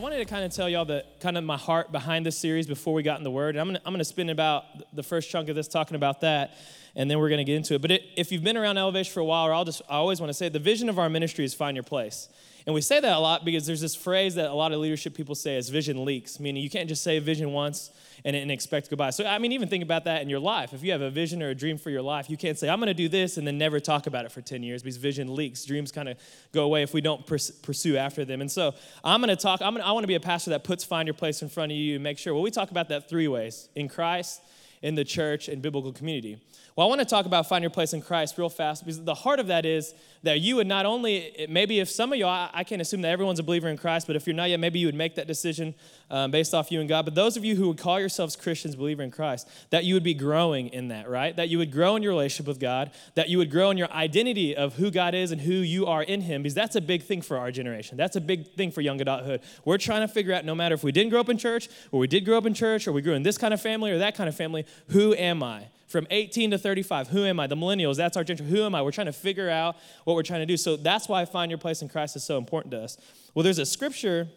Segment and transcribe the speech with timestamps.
[0.00, 2.94] wanted to kind of tell y'all the kind of my heart behind this series before
[2.94, 3.54] we got in the Word.
[3.54, 6.56] And I'm gonna, I'm gonna spend about the first chunk of this talking about that,
[6.96, 7.82] and then we're gonna get into it.
[7.82, 10.18] But it, if you've been around Elevation for a while, or I'll just I always
[10.18, 12.30] want to say the vision of our ministry is find your place.
[12.66, 15.14] And we say that a lot because there's this phrase that a lot of leadership
[15.14, 17.90] people say is vision leaks, meaning you can't just say vision once
[18.24, 19.10] and, and expect to go by.
[19.10, 20.72] So, I mean, even think about that in your life.
[20.72, 22.78] If you have a vision or a dream for your life, you can't say, I'm
[22.78, 25.34] going to do this and then never talk about it for 10 years because vision
[25.34, 25.64] leaks.
[25.64, 26.18] Dreams kind of
[26.52, 28.40] go away if we don't pers- pursue after them.
[28.40, 30.64] And so, I'm going to talk, I'm gonna, I want to be a pastor that
[30.64, 32.34] puts find your place in front of you and make sure.
[32.34, 34.42] Well, we talk about that three ways in Christ,
[34.82, 36.40] in the church, and biblical community.
[36.76, 39.14] Well, I want to talk about find your place in Christ real fast because the
[39.14, 42.50] heart of that is that you would not only, maybe if some of you, I,
[42.52, 44.78] I can't assume that everyone's a believer in Christ, but if you're not yet, maybe
[44.78, 45.74] you would make that decision
[46.10, 47.04] um, based off you and God.
[47.04, 50.02] But those of you who would call yourselves Christians, believer in Christ, that you would
[50.02, 51.34] be growing in that, right?
[51.34, 53.90] That you would grow in your relationship with God, that you would grow in your
[53.92, 57.02] identity of who God is and who you are in Him, because that's a big
[57.02, 57.96] thing for our generation.
[57.96, 59.40] That's a big thing for young adulthood.
[59.64, 62.00] We're trying to figure out, no matter if we didn't grow up in church, or
[62.00, 63.98] we did grow up in church, or we grew in this kind of family or
[63.98, 65.68] that kind of family, who am I?
[65.90, 67.08] From 18 to 35.
[67.08, 67.48] Who am I?
[67.48, 68.54] The millennials, that's our generation.
[68.54, 68.82] Who am I?
[68.82, 70.56] We're trying to figure out what we're trying to do.
[70.56, 72.96] So that's why find your place in Christ is so important to us.
[73.34, 74.28] Well, there's a scripture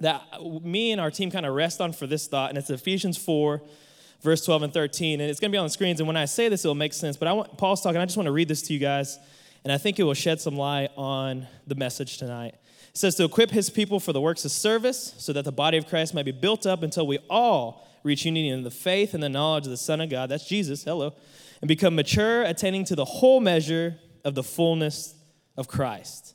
[0.00, 0.22] that
[0.62, 3.62] me and our team kind of rest on for this thought, and it's Ephesians 4,
[4.22, 5.20] verse 12 and 13.
[5.20, 6.00] And it's going to be on the screens.
[6.00, 7.16] And when I say this, it'll make sense.
[7.16, 8.00] But I want, Paul's talking.
[8.00, 9.18] I just want to read this to you guys,
[9.62, 12.56] and I think it will shed some light on the message tonight.
[12.90, 15.78] It says to equip his people for the works of service, so that the body
[15.78, 19.22] of Christ may be built up until we all reach unity in the faith and
[19.22, 21.14] the knowledge of the Son of God, that's Jesus, hello,
[21.60, 25.14] and become mature, attaining to the whole measure of the fullness
[25.56, 26.34] of Christ.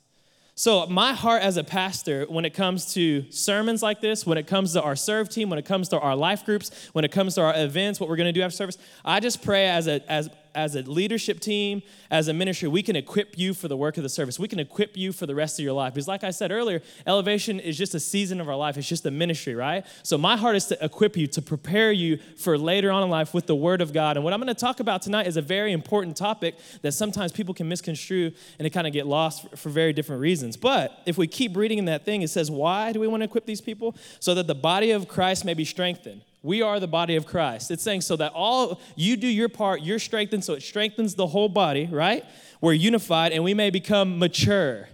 [0.58, 4.48] So, my heart as a pastor, when it comes to sermons like this, when it
[4.48, 7.36] comes to our serve team, when it comes to our life groups, when it comes
[7.36, 10.02] to our events, what we're going to do after service, I just pray as a,
[10.10, 13.98] as, as a leadership team, as a ministry, we can equip you for the work
[13.98, 14.40] of the service.
[14.40, 15.94] We can equip you for the rest of your life.
[15.94, 19.06] Because, like I said earlier, elevation is just a season of our life, it's just
[19.06, 19.86] a ministry, right?
[20.04, 23.34] So, my heart is to equip you, to prepare you for later on in life
[23.34, 24.18] with the Word of God.
[24.18, 27.32] And what I'm going to talk about tonight is a very important topic that sometimes
[27.32, 30.56] people can misconstrue and it kind of get lost for, very different reasons.
[30.56, 33.26] But if we keep reading in that thing, it says, Why do we want to
[33.26, 33.96] equip these people?
[34.20, 36.22] So that the body of Christ may be strengthened.
[36.46, 37.72] We are the body of Christ.
[37.72, 41.26] It's saying so that all you do your part, you're strengthened, so it strengthens the
[41.26, 42.24] whole body, right?
[42.62, 44.88] We're unified and we may become mature.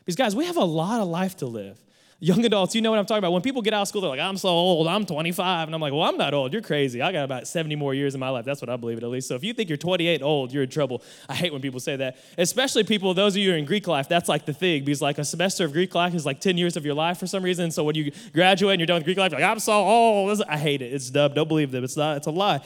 [0.00, 1.78] Because, guys, we have a lot of life to live.
[2.20, 3.32] Young adults, you know what I'm talking about.
[3.32, 5.68] When people get out of school, they're like, I'm so old, I'm 25.
[5.68, 6.52] And I'm like, well, I'm not old.
[6.52, 7.00] You're crazy.
[7.00, 8.44] I got about 70 more years in my life.
[8.44, 9.28] That's what I believe it at least.
[9.28, 11.00] So if you think you're 28 old, you're in trouble.
[11.28, 12.16] I hate when people say that.
[12.36, 14.84] Especially people, those of you in Greek life, that's like the thing.
[14.84, 17.28] Because like a semester of Greek life is like 10 years of your life for
[17.28, 17.70] some reason.
[17.70, 20.42] So when you graduate and you're done with Greek life, you're like, I'm so old.
[20.48, 20.92] I hate it.
[20.92, 21.34] It's dumb.
[21.34, 21.84] Don't believe them.
[21.84, 22.60] It's not, it's a lie.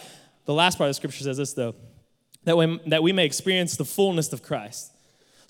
[0.47, 1.75] The last part of the scripture says this though.
[2.45, 4.93] That, when, that we may experience the fullness of Christ.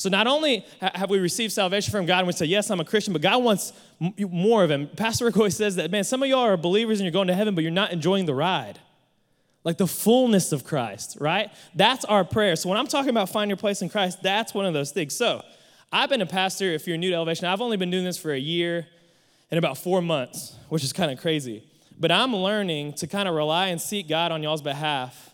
[0.03, 2.85] So not only have we received salvation from God and we say, yes, I'm a
[2.85, 4.89] Christian, but God wants more of him.
[4.97, 7.35] Pastor Rick always says that, man, some of y'all are believers and you're going to
[7.35, 8.81] heaven, but you're not enjoying the ride.
[9.63, 11.53] Like the fullness of Christ, right?
[11.77, 12.57] That's our prayer.
[12.57, 15.15] So when I'm talking about find your place in Christ, that's one of those things.
[15.15, 15.45] So
[15.93, 18.33] I've been a pastor, if you're new to Elevation, I've only been doing this for
[18.33, 18.89] a year
[19.53, 21.63] and about four months, which is kind of crazy.
[21.97, 25.32] But I'm learning to kind of rely and seek God on y'all's behalf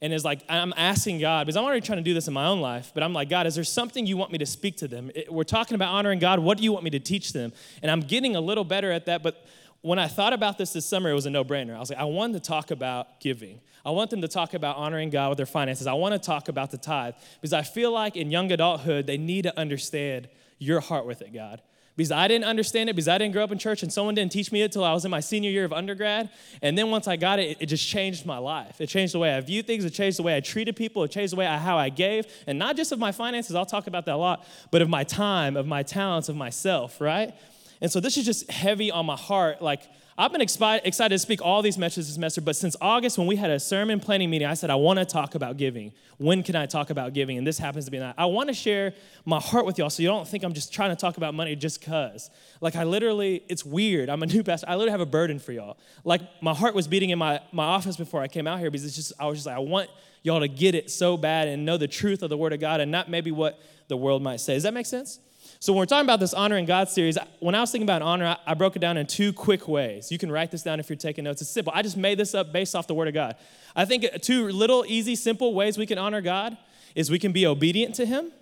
[0.00, 2.46] and is like i'm asking god because i'm already trying to do this in my
[2.46, 4.88] own life but i'm like god is there something you want me to speak to
[4.88, 5.10] them?
[5.28, 6.38] We're talking about honoring god.
[6.38, 7.52] What do you want me to teach them?
[7.82, 9.46] And i'm getting a little better at that but
[9.82, 11.74] when i thought about this this summer it was a no-brainer.
[11.74, 13.60] I was like i want to talk about giving.
[13.84, 15.86] I want them to talk about honoring god with their finances.
[15.86, 19.18] I want to talk about the tithe because i feel like in young adulthood they
[19.18, 20.28] need to understand
[20.58, 21.62] your heart with it god
[21.96, 24.32] because I didn't understand it because I didn't grow up in church and someone didn't
[24.32, 26.28] teach me it till I was in my senior year of undergrad.
[26.60, 28.80] And then once I got it, it, just changed my life.
[28.80, 31.10] It changed the way I viewed things, it changed the way I treated people, it
[31.10, 32.26] changed the way I, how I gave.
[32.46, 35.04] And not just of my finances, I'll talk about that a lot, but of my
[35.04, 37.34] time, of my talents, of myself, right?
[37.80, 39.62] And so this is just heavy on my heart.
[39.62, 39.82] Like,
[40.18, 43.36] I've been excited to speak all these messages this semester, but since August, when we
[43.36, 45.92] had a sermon planning meeting, I said, I want to talk about giving.
[46.16, 47.36] When can I talk about giving?
[47.36, 48.14] And this happens to be that.
[48.16, 48.94] I want to share
[49.26, 51.54] my heart with y'all so you don't think I'm just trying to talk about money
[51.54, 52.30] just because.
[52.62, 54.08] Like, I literally, it's weird.
[54.08, 54.66] I'm a new pastor.
[54.70, 55.76] I literally have a burden for y'all.
[56.02, 58.86] Like, my heart was beating in my, my office before I came out here because
[58.86, 59.90] it's just, I was just like, I want
[60.22, 62.80] y'all to get it so bad and know the truth of the Word of God
[62.80, 64.54] and not maybe what the world might say.
[64.54, 65.20] Does that make sense?
[65.58, 68.36] So, when we're talking about this honoring God series, when I was thinking about honor,
[68.46, 70.12] I broke it down in two quick ways.
[70.12, 71.40] You can write this down if you're taking notes.
[71.40, 71.72] It's simple.
[71.74, 73.36] I just made this up based off the Word of God.
[73.74, 76.56] I think two little, easy, simple ways we can honor God
[76.94, 78.32] is we can be obedient to Him,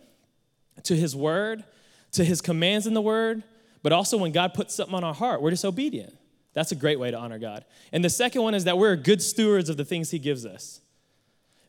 [0.82, 1.65] to His Word,
[2.12, 3.43] to His commands in the Word,
[3.82, 6.17] but also when God puts something on our heart, we're just obedient.
[6.53, 7.65] That's a great way to honor God.
[7.93, 10.81] And the second one is that we're good stewards of the things He gives us.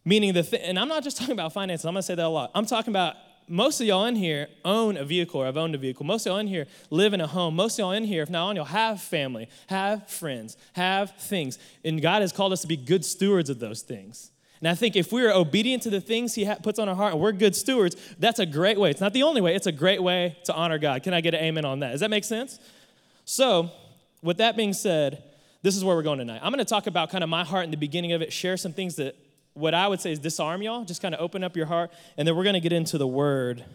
[0.05, 2.29] Meaning, the th- and I'm not just talking about finances, I'm gonna say that a
[2.29, 2.51] lot.
[2.53, 3.15] I'm talking about
[3.47, 6.05] most of y'all in here own a vehicle or have owned a vehicle.
[6.05, 7.55] Most of y'all in here live in a home.
[7.55, 11.59] Most of y'all in here, if not on y'all, have family, have friends, have things.
[11.83, 14.31] And God has called us to be good stewards of those things.
[14.61, 17.21] And I think if we're obedient to the things He puts on our heart and
[17.21, 18.89] we're good stewards, that's a great way.
[18.89, 21.03] It's not the only way, it's a great way to honor God.
[21.03, 21.91] Can I get an amen on that?
[21.91, 22.59] Does that make sense?
[23.25, 23.71] So,
[24.23, 25.23] with that being said,
[25.61, 26.39] this is where we're going tonight.
[26.41, 28.57] I'm going to talk about kind of my heart in the beginning of it, share
[28.57, 29.15] some things that
[29.55, 32.27] what I would say is disarm y'all, just kind of open up your heart, and
[32.27, 33.65] then we're going to get into the word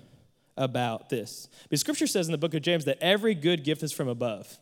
[0.56, 1.48] about this.
[1.64, 4.58] Because scripture says in the book of James that every good gift is from above.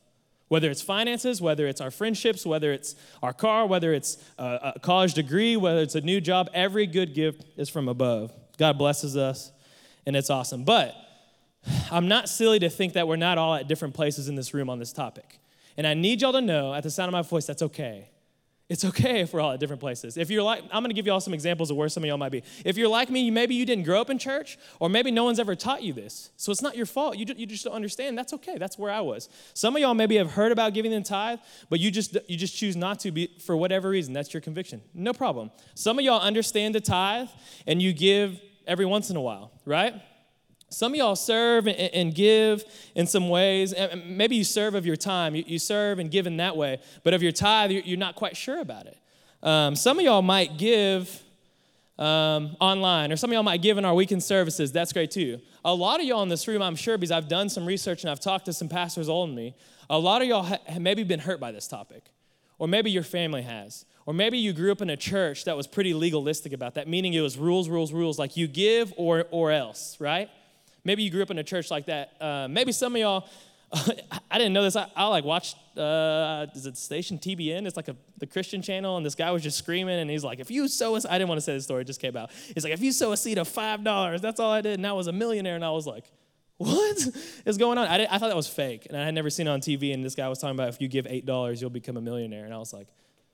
[0.47, 4.81] Whether it's finances, whether it's our friendships, whether it's our car, whether it's a, a
[4.81, 8.33] college degree, whether it's a new job, every good gift is from above.
[8.57, 9.53] God blesses us,
[10.07, 10.65] and it's awesome.
[10.65, 10.95] But
[11.91, 14.71] I'm not silly to think that we're not all at different places in this room
[14.71, 15.39] on this topic.
[15.77, 18.09] And I need y'all to know at the sound of my voice, that's okay.
[18.69, 20.19] It's okay if we're all at different places.
[20.19, 22.19] If you're like, I'm gonna give you all some examples of where some of y'all
[22.19, 22.43] might be.
[22.67, 25.39] If you're like me, maybe you didn't grow up in church, or maybe no one's
[25.39, 26.31] ever taught you this.
[26.37, 27.17] So it's not your fault.
[27.17, 28.19] You, you just don't understand.
[28.19, 28.59] That's okay.
[28.59, 29.31] That's where I was.
[29.55, 31.39] Some of y'all maybe have heard about giving the tithe,
[31.71, 34.13] but you just you just choose not to be for whatever reason.
[34.13, 34.83] That's your conviction.
[34.93, 35.51] No problem.
[35.75, 37.29] Some of y'all understand the tithe
[37.67, 39.95] and you give every once in a while, right?
[40.71, 43.73] Some of y'all serve and give in some ways.
[43.73, 47.15] And Maybe you serve of your time, you serve and give in that way, but
[47.15, 48.99] of your tithe, you're not quite sure about it.
[49.43, 51.23] Um, some of y'all might give
[51.99, 54.71] um, online, or some of y'all might give in our weekend services.
[54.71, 55.41] That's great too.
[55.65, 58.11] A lot of y'all in this room, I'm sure, because I've done some research and
[58.11, 59.55] I've talked to some pastors older than me,
[59.91, 62.05] a lot of y'all have maybe been hurt by this topic,
[62.59, 63.85] or maybe your family has.
[64.07, 67.13] Or maybe you grew up in a church that was pretty legalistic about that, meaning
[67.13, 70.31] it was rules, rules, rules, like you give or, or else, right?
[70.89, 72.15] Maybe you grew up in a church like that.
[72.19, 73.29] Uh, maybe some of y'all,
[74.31, 74.75] I didn't know this.
[74.75, 77.67] I, I like watched, uh, is it station TBN?
[77.67, 80.41] It's like a, the Christian channel, and this guy was just screaming, and he's like,
[80.41, 82.31] if you sow a, I didn't want to say the story, it just came out.
[82.55, 84.95] He's like, if you sow a seed of $5, that's all I did, and I
[84.95, 86.11] was a millionaire, and I was like,
[86.57, 87.07] what
[87.45, 87.87] is going on?
[87.87, 90.03] I, I thought that was fake, and I had never seen it on TV, and
[90.03, 92.59] this guy was talking about if you give $8, you'll become a millionaire, and I
[92.59, 92.89] was like,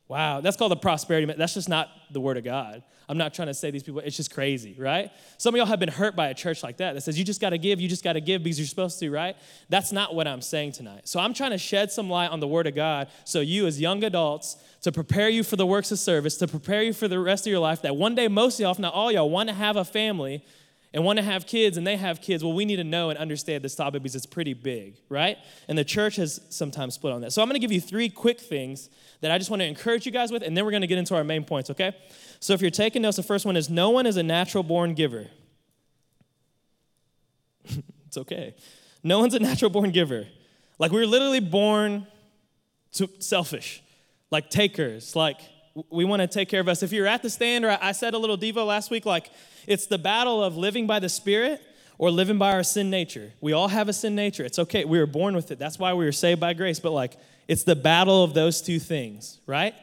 [0.06, 1.32] Wow, that's called the prosperity.
[1.32, 2.82] That's just not the word of God.
[3.08, 5.10] I'm not trying to say these people, it's just crazy, right?
[5.38, 7.40] Some of y'all have been hurt by a church like that that says you just
[7.40, 9.36] got to give, you just got to give because you're supposed to, right?
[9.70, 11.08] That's not what I'm saying tonight.
[11.08, 13.80] So I'm trying to shed some light on the word of God so you, as
[13.80, 17.18] young adults, to prepare you for the works of service, to prepare you for the
[17.18, 19.48] rest of your life, that one day, most of y'all, if not all y'all, want
[19.48, 20.44] to have a family
[20.94, 23.18] and want to have kids and they have kids, well, we need to know and
[23.18, 25.36] understand this topic because it's pretty big, right?
[25.66, 27.32] And the church has sometimes split on that.
[27.32, 28.88] So I'm going to give you three quick things
[29.20, 30.98] that I just want to encourage you guys with, and then we're going to get
[30.98, 31.96] into our main points, okay?
[32.38, 34.94] So if you're taking notes, the first one is no one is a natural born
[34.94, 35.26] giver.
[38.06, 38.54] it's okay.
[39.02, 40.28] No one's a natural born giver.
[40.78, 42.06] Like we're literally born
[42.92, 43.82] to selfish,
[44.30, 45.40] like takers, like
[45.90, 46.82] we want to take care of us.
[46.82, 49.30] If you're at the stand, or I said a little Devo last week, like
[49.66, 51.60] it's the battle of living by the Spirit
[51.98, 53.32] or living by our sin nature.
[53.40, 54.44] We all have a sin nature.
[54.44, 54.84] It's okay.
[54.84, 55.58] We were born with it.
[55.58, 56.80] That's why we were saved by grace.
[56.80, 57.16] But like
[57.48, 59.74] it's the battle of those two things, right?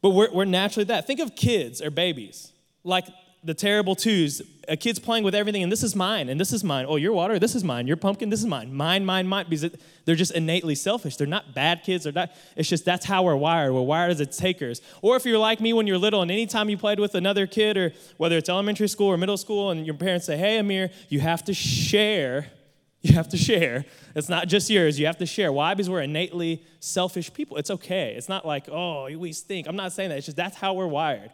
[0.00, 1.06] But we're, we're naturally that.
[1.06, 2.52] Think of kids or babies,
[2.82, 3.06] like
[3.44, 4.42] the terrible twos.
[4.68, 6.86] A kid's playing with everything, and this is mine, and this is mine.
[6.88, 7.88] Oh, your water, this is mine.
[7.88, 8.72] Your pumpkin, this is mine.
[8.72, 9.46] Mine, mine, mine.
[9.48, 11.16] Because it, they're just innately selfish.
[11.16, 12.04] They're not bad kids.
[12.04, 12.30] They're not.
[12.56, 13.72] It's just that's how we're wired.
[13.72, 14.80] We're wired as a takers.
[15.02, 17.76] Or if you're like me when you're little, and anytime you played with another kid,
[17.76, 21.20] or whether it's elementary school or middle school, and your parents say, "Hey, Amir, you
[21.20, 22.46] have to share."
[23.04, 23.84] You have to share.
[24.14, 24.96] It's not just yours.
[24.96, 25.50] You have to share.
[25.50, 25.74] Why?
[25.74, 27.56] Because we're innately selfish people.
[27.56, 28.14] It's okay.
[28.16, 29.66] It's not like, oh, we stink.
[29.66, 30.18] I'm not saying that.
[30.18, 31.32] It's just that's how we're wired.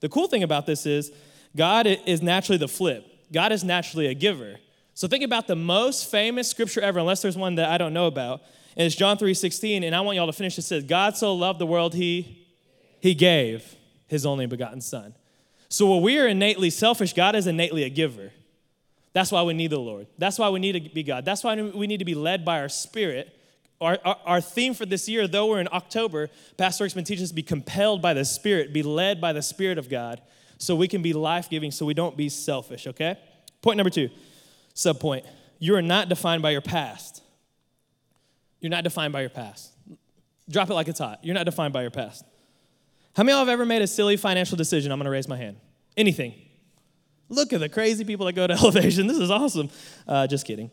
[0.00, 1.12] The cool thing about this is
[1.56, 3.06] God is naturally the flip.
[3.32, 4.56] God is naturally a giver.
[4.94, 8.06] So think about the most famous scripture ever, unless there's one that I don't know
[8.06, 8.42] about.
[8.76, 9.82] And it's John 3:16.
[9.84, 10.58] And I want y'all to finish.
[10.58, 12.46] It says, God so loved the world, he,
[13.00, 13.76] he gave
[14.06, 15.14] his only begotten son.
[15.68, 18.32] So while we are innately selfish, God is innately a giver.
[19.12, 20.06] That's why we need the Lord.
[20.18, 21.24] That's why we need to be God.
[21.24, 23.36] That's why we need to be led by our spirit.
[23.80, 26.28] Our, our, our, theme for this year, though we're in October,
[26.58, 29.40] Pastor Rick's been teaching us to be compelled by the Spirit, be led by the
[29.40, 30.20] Spirit of God,
[30.60, 33.16] so we can be life giving, so we don't be selfish, okay?
[33.62, 34.10] Point number two,
[34.74, 35.24] sub point.
[35.58, 37.22] You are not defined by your past.
[38.60, 39.72] You're not defined by your past.
[40.48, 41.20] Drop it like it's hot.
[41.22, 42.24] You're not defined by your past.
[43.16, 44.92] How many of y'all have ever made a silly financial decision?
[44.92, 45.56] I'm gonna raise my hand.
[45.96, 46.34] Anything.
[47.30, 49.06] Look at the crazy people that go to elevation.
[49.06, 49.70] This is awesome.
[50.06, 50.70] Uh, just kidding.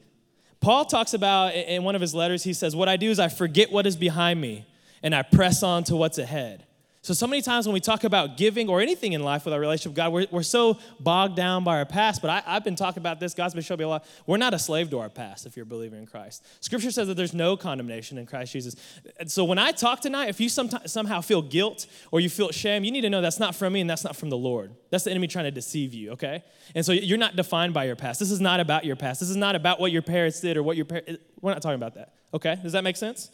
[0.59, 3.29] Paul talks about in one of his letters, he says, What I do is I
[3.29, 4.67] forget what is behind me
[5.01, 6.66] and I press on to what's ahead.
[7.07, 9.61] So, so many times when we talk about giving or anything in life with our
[9.61, 12.21] relationship with God, we're, we're so bogged down by our past.
[12.21, 14.05] But I, have been talking about this, God's been showing me a lot.
[14.25, 16.45] We're not a slave to our past if you're a believer in Christ.
[16.59, 18.75] Scripture says that there's no condemnation in Christ Jesus.
[19.21, 22.83] And so, when I talk tonight, if you somehow feel guilt or you feel shame,
[22.83, 24.75] you need to know that's not from me and that's not from the Lord.
[24.89, 26.43] That's the enemy trying to deceive you, okay?
[26.75, 28.19] And so, you're not defined by your past.
[28.19, 29.21] This is not about your past.
[29.21, 31.75] This is not about what your parents did or what your parents, we're not talking
[31.75, 32.57] about that, okay?
[32.61, 33.31] Does that make sense?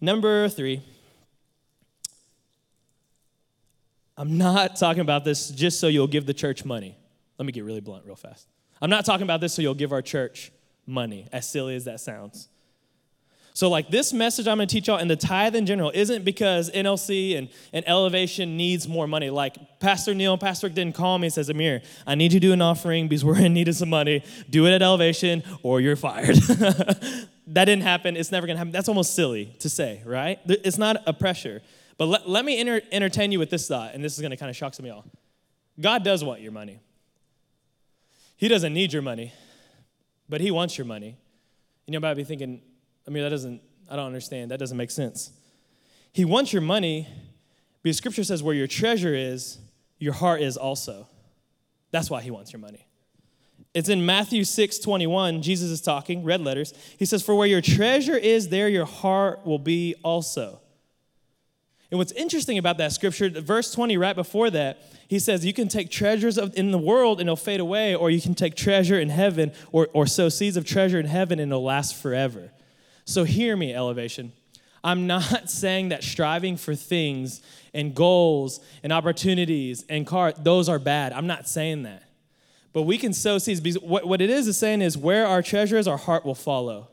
[0.00, 0.82] Number three.
[4.20, 6.94] I'm not talking about this just so you'll give the church money.
[7.38, 8.46] Let me get really blunt real fast.
[8.82, 10.52] I'm not talking about this so you'll give our church
[10.86, 12.50] money, as silly as that sounds.
[13.54, 16.70] So, like this message I'm gonna teach y'all and the tithe in general isn't because
[16.70, 19.30] NLC and, and Elevation needs more money.
[19.30, 22.46] Like Pastor Neil Pastor Rick didn't call me and says, Amir, I need you to
[22.46, 24.22] do an offering because we're in need of some money.
[24.50, 26.36] Do it at Elevation or you're fired.
[27.46, 28.18] that didn't happen.
[28.18, 28.72] It's never gonna happen.
[28.72, 30.38] That's almost silly to say, right?
[30.44, 31.62] It's not a pressure.
[32.00, 34.36] But let, let me enter, entertain you with this thought, and this is going to
[34.38, 35.04] kind of shock some of y'all.
[35.78, 36.80] God does want your money.
[38.38, 39.34] He doesn't need your money,
[40.26, 41.18] but He wants your money.
[41.86, 42.62] And you might be thinking,
[43.06, 44.50] I mean, that doesn't, I don't understand.
[44.50, 45.30] That doesn't make sense.
[46.10, 47.06] He wants your money
[47.82, 49.58] because Scripture says where your treasure is,
[49.98, 51.06] your heart is also.
[51.90, 52.86] That's why He wants your money.
[53.74, 55.42] It's in Matthew 6 21.
[55.42, 56.72] Jesus is talking, red letters.
[56.98, 60.62] He says, For where your treasure is, there your heart will be also.
[61.90, 65.66] And what's interesting about that scripture, verse 20, right before that, he says, You can
[65.66, 68.98] take treasures of, in the world and it'll fade away, or you can take treasure
[68.98, 72.52] in heaven, or, or sow seeds of treasure in heaven and it'll last forever.
[73.04, 74.32] So hear me, elevation.
[74.84, 77.42] I'm not saying that striving for things
[77.74, 81.12] and goals and opportunities and car, those are bad.
[81.12, 82.04] I'm not saying that.
[82.72, 85.42] But we can sow seeds because what, what it is is saying is where our
[85.42, 86.86] treasure is, our heart will follow.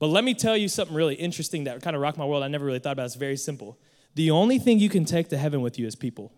[0.00, 2.42] But let me tell you something really interesting that kind of rocked my world.
[2.42, 3.06] I never really thought about.
[3.06, 3.78] It's very simple.
[4.16, 6.32] The only thing you can take to heaven with you is people,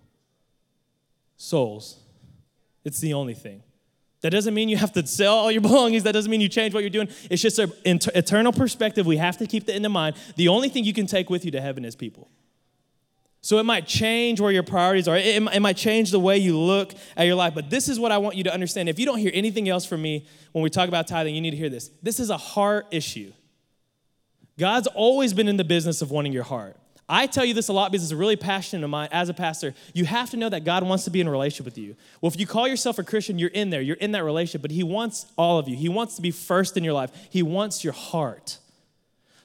[1.37, 2.00] souls.
[2.85, 3.62] It's the only thing.
[4.23, 6.02] That doesn't mean you have to sell all your belongings.
[6.02, 7.08] That doesn't mean you change what you're doing.
[7.30, 9.06] It's just an eternal perspective.
[9.06, 10.16] We have to keep that in mind.
[10.35, 12.28] The only thing you can take with you to heaven is people.
[13.42, 15.16] So it might change where your priorities are.
[15.16, 17.54] It, it, might change the way you look at your life.
[17.54, 18.88] But this is what I want you to understand.
[18.88, 21.52] If you don't hear anything else from me when we talk about tithing, you need
[21.52, 21.90] to hear this.
[22.02, 23.32] This is a heart issue.
[24.58, 26.76] God's always been in the business of wanting your heart.
[27.08, 29.34] I tell you this a lot because it's a really passionate of mine as a
[29.34, 29.74] pastor.
[29.94, 31.96] You have to know that God wants to be in a relationship with you.
[32.20, 34.70] Well, if you call yourself a Christian, you're in there, you're in that relationship, but
[34.70, 35.76] He wants all of you.
[35.76, 38.58] He wants to be first in your life, He wants your heart.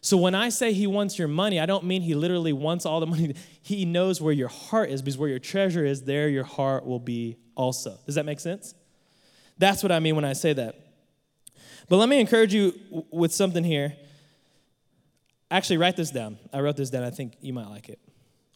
[0.01, 2.99] So when I say He wants your money, I don't mean He literally wants all
[2.99, 3.35] the money.
[3.65, 6.99] He knows where your heart is because where your treasure is, there your heart will
[6.99, 7.97] be also.
[8.05, 8.75] Does that make sense?
[9.57, 10.75] That's what I mean when I say that.
[11.87, 12.77] But let me encourage you
[13.09, 13.95] with something here.
[15.51, 16.37] Actually, write this down.
[16.51, 17.03] I wrote this down.
[17.03, 17.99] I think you might like it.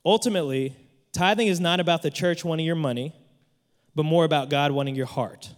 [0.06, 0.76] Ultimately,
[1.12, 3.14] tithing is not about the church wanting your money,
[3.94, 5.54] but more about God wanting your heart.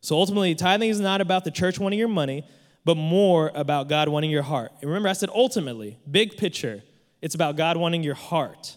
[0.00, 2.44] So ultimately, tithing is not about the church wanting your money,
[2.84, 4.72] but more about God wanting your heart.
[4.80, 6.82] And remember, I said ultimately, big picture,
[7.20, 8.76] it's about God wanting your heart.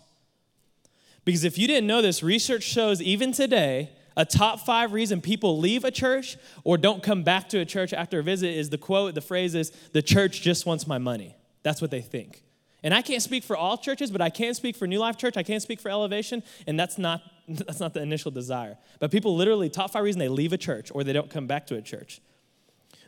[1.25, 5.57] Because if you didn't know this, research shows even today a top five reason people
[5.59, 8.77] leave a church or don't come back to a church after a visit is the
[8.77, 11.35] quote, the phrase is, the church just wants my money.
[11.63, 12.43] That's what they think.
[12.83, 15.37] And I can't speak for all churches, but I can speak for New Life Church.
[15.37, 18.77] I can't speak for Elevation, and that's not that's not the initial desire.
[18.99, 21.65] But people literally top five reason they leave a church or they don't come back
[21.67, 22.21] to a church.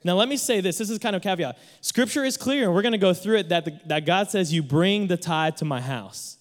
[0.03, 0.79] Now let me say this.
[0.79, 1.59] This is kind of caveat.
[1.81, 3.49] Scripture is clear, and we're going to go through it.
[3.49, 6.36] That the, that God says, "You bring the tithe to my house."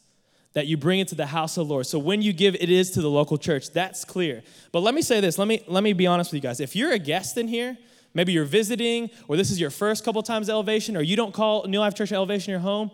[0.57, 1.85] That you bring it to the house of the Lord.
[1.85, 3.73] So when you give, it is to the local church.
[3.73, 4.43] That's clear.
[4.73, 5.37] But let me say this.
[5.37, 6.61] Let me let me be honest with you guys.
[6.61, 7.77] If you're a guest in here,
[8.15, 11.67] maybe you're visiting, or this is your first couple times elevation, or you don't call
[11.67, 12.91] New Life Church Elevation your home,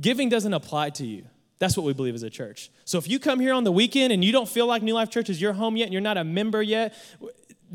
[0.00, 1.26] giving doesn't apply to you.
[1.58, 2.70] That's what we believe as a church.
[2.86, 5.10] So if you come here on the weekend and you don't feel like New Life
[5.10, 6.94] Church is your home yet, and you're not a member yet,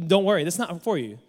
[0.07, 0.43] don't worry.
[0.43, 1.19] That's not for you.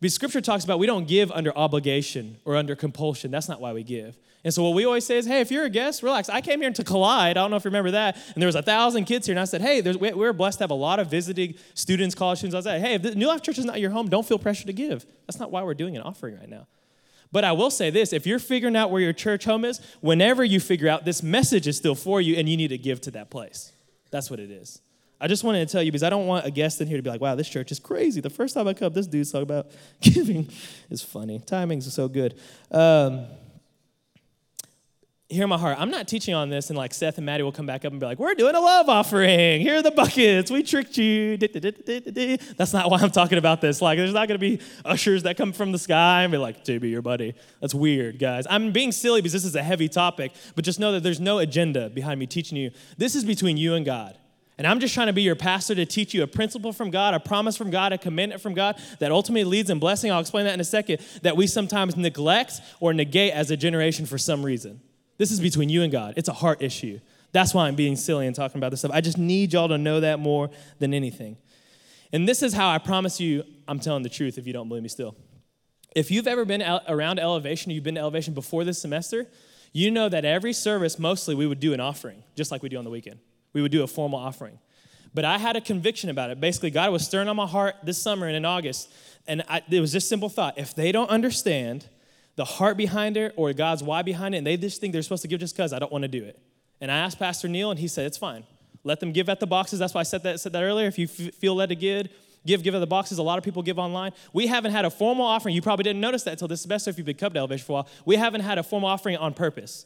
[0.00, 3.30] Because scripture talks about we don't give under obligation or under compulsion.
[3.30, 4.18] That's not why we give.
[4.42, 6.30] And so what we always say is, hey, if you're a guest, relax.
[6.30, 7.36] I came here to Collide.
[7.36, 8.16] I don't know if you remember that.
[8.34, 9.34] And there was a thousand kids here.
[9.34, 12.66] And I said, hey, we're blessed to have a lot of visiting students, college students.
[12.66, 14.72] I said, hey, if New Life Church is not your home, don't feel pressure to
[14.72, 15.04] give.
[15.26, 16.66] That's not why we're doing an offering right now.
[17.32, 20.42] But I will say this if you're figuring out where your church home is, whenever
[20.42, 23.10] you figure out, this message is still for you and you need to give to
[23.10, 23.72] that place.
[24.10, 24.80] That's what it is.
[25.20, 27.02] I just wanted to tell you because I don't want a guest in here to
[27.02, 28.20] be like, wow, this church is crazy.
[28.20, 29.66] The first time I come, this dude's talking about
[30.00, 30.48] giving
[30.88, 31.40] is funny.
[31.40, 32.38] Timing's so good.
[32.70, 33.26] Um,
[35.30, 35.76] hear my heart.
[35.78, 38.00] I'm not teaching on this, and like Seth and Maddie will come back up and
[38.00, 39.60] be like, "We're doing a love offering.
[39.60, 40.50] Here are the buckets.
[40.50, 43.80] We tricked you." That's not why I'm talking about this.
[43.80, 46.64] Like, there's not going to be ushers that come from the sky and be like,
[46.64, 48.46] "JB, your buddy." That's weird, guys.
[48.50, 51.38] I'm being silly because this is a heavy topic, but just know that there's no
[51.38, 52.70] agenda behind me teaching you.
[52.98, 54.18] This is between you and God.
[54.60, 57.14] And I'm just trying to be your pastor to teach you a principle from God,
[57.14, 60.12] a promise from God, a commandment from God that ultimately leads in blessing.
[60.12, 64.04] I'll explain that in a second, that we sometimes neglect or negate as a generation
[64.04, 64.82] for some reason.
[65.16, 66.12] This is between you and God.
[66.18, 67.00] It's a heart issue.
[67.32, 68.90] That's why I'm being silly and talking about this stuff.
[68.92, 71.38] I just need y'all to know that more than anything.
[72.12, 74.82] And this is how I promise you I'm telling the truth if you don't believe
[74.82, 75.16] me still.
[75.96, 79.26] If you've ever been around elevation, you've been to elevation before this semester,
[79.72, 82.76] you know that every service, mostly, we would do an offering, just like we do
[82.76, 83.20] on the weekend.
[83.52, 84.58] We would do a formal offering.
[85.12, 86.40] But I had a conviction about it.
[86.40, 88.92] Basically, God was stirring on my heart this summer and in August.
[89.26, 90.56] And I, it was this simple thought.
[90.56, 91.88] If they don't understand
[92.36, 95.22] the heart behind it or God's why behind it, and they just think they're supposed
[95.22, 96.38] to give just because I don't want to do it.
[96.80, 98.44] And I asked Pastor Neil, and he said, it's fine.
[98.84, 99.78] Let them give at the boxes.
[99.78, 100.86] That's why I said that, said that earlier.
[100.86, 102.08] If you f- feel led to give,
[102.46, 103.18] give, give at the boxes.
[103.18, 104.12] A lot of people give online.
[104.32, 105.54] We haven't had a formal offering.
[105.54, 107.74] You probably didn't notice that until this semester if you've been to Elevation for a
[107.74, 107.88] while.
[108.06, 109.84] We haven't had a formal offering on purpose.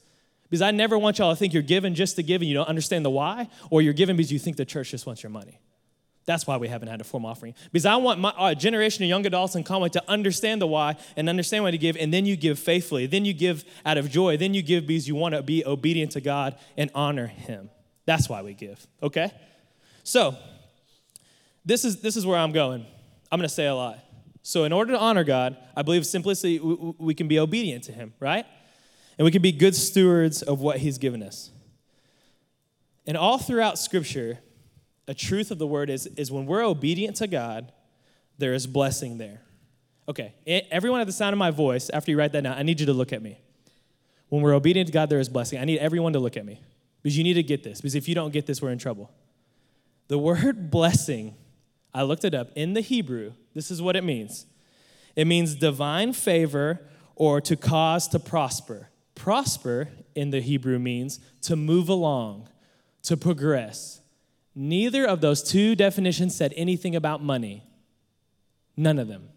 [0.50, 2.68] Because I never want y'all to think you're giving just to give and you don't
[2.68, 5.60] understand the why, or you're giving because you think the church just wants your money.
[6.26, 7.54] That's why we haven't had a formal offering.
[7.70, 10.96] Because I want my our generation of young adults in Conway to understand the why
[11.16, 13.06] and understand why to give, and then you give faithfully.
[13.06, 14.36] Then you give out of joy.
[14.36, 17.70] Then you give because you want to be obedient to God and honor Him.
[18.06, 19.32] That's why we give, okay?
[20.02, 20.36] So,
[21.64, 22.86] this is, this is where I'm going.
[23.32, 23.98] I'm going to say a lot.
[24.42, 27.92] So, in order to honor God, I believe simplicity, we, we can be obedient to
[27.92, 28.44] Him, right?
[29.18, 31.50] And we can be good stewards of what He's given us.
[33.06, 34.38] And all throughout Scripture,
[35.06, 37.72] a truth of the word is, is when we're obedient to God,
[38.38, 39.42] there is blessing there.
[40.08, 40.34] Okay,
[40.70, 42.86] everyone at the sound of my voice, after you write that down, I need you
[42.86, 43.40] to look at me.
[44.28, 45.58] When we're obedient to God, there is blessing.
[45.58, 46.60] I need everyone to look at me
[47.02, 49.10] because you need to get this, because if you don't get this, we're in trouble.
[50.08, 51.36] The word blessing,
[51.92, 53.32] I looked it up in the Hebrew.
[53.54, 54.46] This is what it means
[55.16, 56.80] it means divine favor
[57.14, 58.88] or to cause to prosper.
[59.24, 62.48] Prosper in the Hebrew means to move along,
[63.04, 64.02] to progress,
[64.54, 67.64] Neither of those two definitions said anything about money.
[68.76, 69.28] None of them.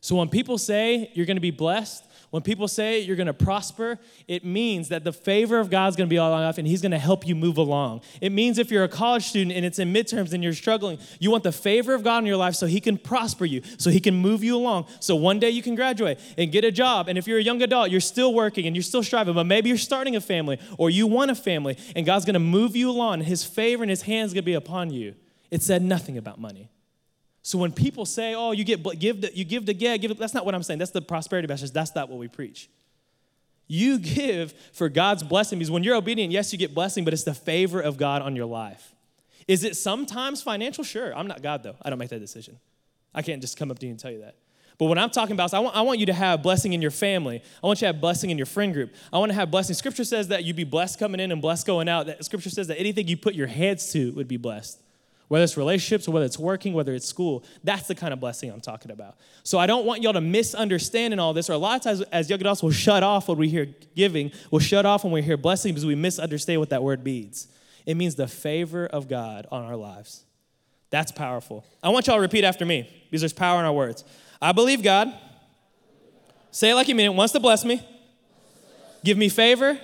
[0.00, 2.04] So when people say you're going to be blessed,
[2.36, 6.06] when people say you're going to prosper, it means that the favor of God's going
[6.06, 8.02] to be all enough and He's going to help you move along.
[8.20, 11.30] It means if you're a college student and it's in midterms and you're struggling, you
[11.30, 14.00] want the favor of God in your life so He can prosper you, so He
[14.00, 14.86] can move you along.
[15.00, 17.08] So one day you can graduate and get a job.
[17.08, 19.70] And if you're a young adult, you're still working and you're still striving, but maybe
[19.70, 22.90] you're starting a family or you want a family and God's going to move you
[22.90, 23.22] along.
[23.22, 25.14] His favor and His hands going to be upon you.
[25.50, 26.68] It said nothing about money.
[27.46, 30.34] So when people say, "Oh, you get give the, you give to get," give, that's
[30.34, 30.80] not what I'm saying.
[30.80, 31.70] That's the prosperity message.
[31.70, 32.68] That's not what we preach.
[33.68, 37.22] You give for God's blessing because when you're obedient, yes, you get blessing, but it's
[37.22, 38.96] the favor of God on your life.
[39.46, 40.82] Is it sometimes financial?
[40.82, 41.16] Sure.
[41.16, 41.76] I'm not God though.
[41.82, 42.58] I don't make that decision.
[43.14, 44.34] I can't just come up to you and tell you that.
[44.76, 46.82] But what I'm talking about is I want, I want you to have blessing in
[46.82, 47.40] your family.
[47.62, 48.92] I want you to have blessing in your friend group.
[49.12, 49.76] I want to have blessing.
[49.76, 52.06] Scripture says that you'd be blessed coming in and blessed going out.
[52.06, 54.80] That scripture says that anything you put your hands to would be blessed
[55.28, 57.44] whether it's relationships whether it's working, whether it's school.
[57.64, 59.16] That's the kind of blessing I'm talking about.
[59.42, 62.02] So I don't want y'all to misunderstand in all this, or a lot of times
[62.12, 65.22] as young adults, we'll shut off when we hear giving, we'll shut off when we
[65.22, 67.48] hear blessing because we misunderstand what that word means.
[67.86, 70.24] It means the favor of God on our lives.
[70.90, 71.64] That's powerful.
[71.82, 74.04] I want y'all to repeat after me because there's power in our words.
[74.40, 75.12] I believe God,
[76.50, 77.82] say it like you mean it, wants to bless me,
[79.04, 79.78] give me favor,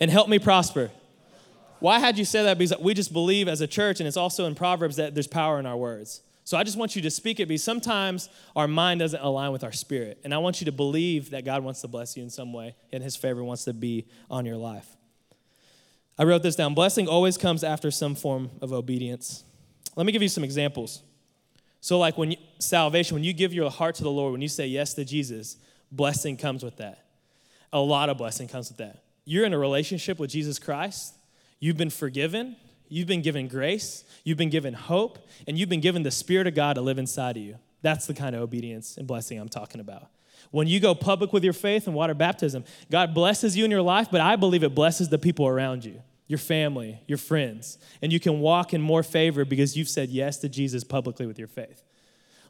[0.00, 0.90] and help me prosper.
[1.80, 2.58] Why had you say that?
[2.58, 5.58] Because we just believe as a church, and it's also in Proverbs that there's power
[5.58, 6.22] in our words.
[6.46, 9.64] So I just want you to speak it because sometimes our mind doesn't align with
[9.64, 10.20] our spirit.
[10.22, 12.76] And I want you to believe that God wants to bless you in some way
[12.92, 14.86] and his favor wants to be on your life.
[16.16, 16.72] I wrote this down.
[16.72, 19.42] Blessing always comes after some form of obedience.
[19.96, 21.02] Let me give you some examples.
[21.80, 24.48] So, like when you, salvation, when you give your heart to the Lord, when you
[24.48, 25.56] say yes to Jesus,
[25.90, 27.06] blessing comes with that.
[27.72, 29.02] A lot of blessing comes with that.
[29.24, 31.15] You're in a relationship with Jesus Christ,
[31.58, 32.56] You've been forgiven,
[32.88, 36.54] you've been given grace, you've been given hope, and you've been given the Spirit of
[36.54, 37.56] God to live inside of you.
[37.82, 40.08] That's the kind of obedience and blessing I'm talking about.
[40.50, 43.82] When you go public with your faith and water baptism, God blesses you in your
[43.82, 48.12] life, but I believe it blesses the people around you, your family, your friends, and
[48.12, 51.48] you can walk in more favor because you've said yes to Jesus publicly with your
[51.48, 51.82] faith.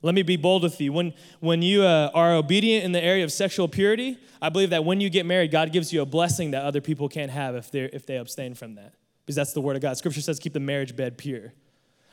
[0.02, 0.92] Let me be bold with you.
[0.92, 4.84] When, when you uh, are obedient in the area of sexual purity, I believe that
[4.84, 7.74] when you get married, God gives you a blessing that other people can't have if,
[7.74, 8.94] if they abstain from that.
[9.24, 9.96] Because that's the word of God.
[9.96, 11.52] Scripture says, keep the marriage bed pure.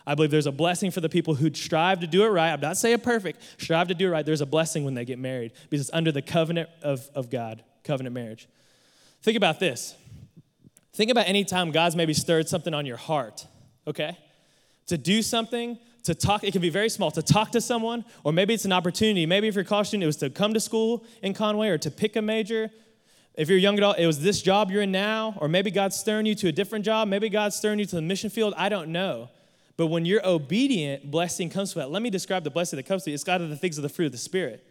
[0.06, 2.52] I believe there's a blessing for the people who strive to do it right.
[2.52, 4.26] I'm not saying perfect, strive to do it right.
[4.26, 7.64] There's a blessing when they get married because it's under the covenant of, of God,
[7.84, 8.48] covenant marriage.
[9.22, 9.96] Think about this.
[10.94, 13.48] Think about any time God's maybe stirred something on your heart,
[13.88, 14.18] okay?
[14.88, 18.34] To do something, to talk, it can be very small, to talk to someone, or
[18.34, 19.26] maybe it's an opportunity.
[19.26, 21.90] Maybe if you're college student, it was to come to school in Conway or to
[21.90, 22.70] pick a major.
[23.36, 25.96] If you're a young adult, it was this job you're in now, or maybe God's
[25.96, 27.08] stirring you to a different job.
[27.08, 28.54] Maybe God's stirring you to the mission field.
[28.58, 29.30] I don't know.
[29.76, 31.90] But when you're obedient, blessing comes to that.
[31.90, 33.16] Let me describe the blessing that comes to you.
[33.16, 34.64] It's God of the things of the fruit of the Spirit.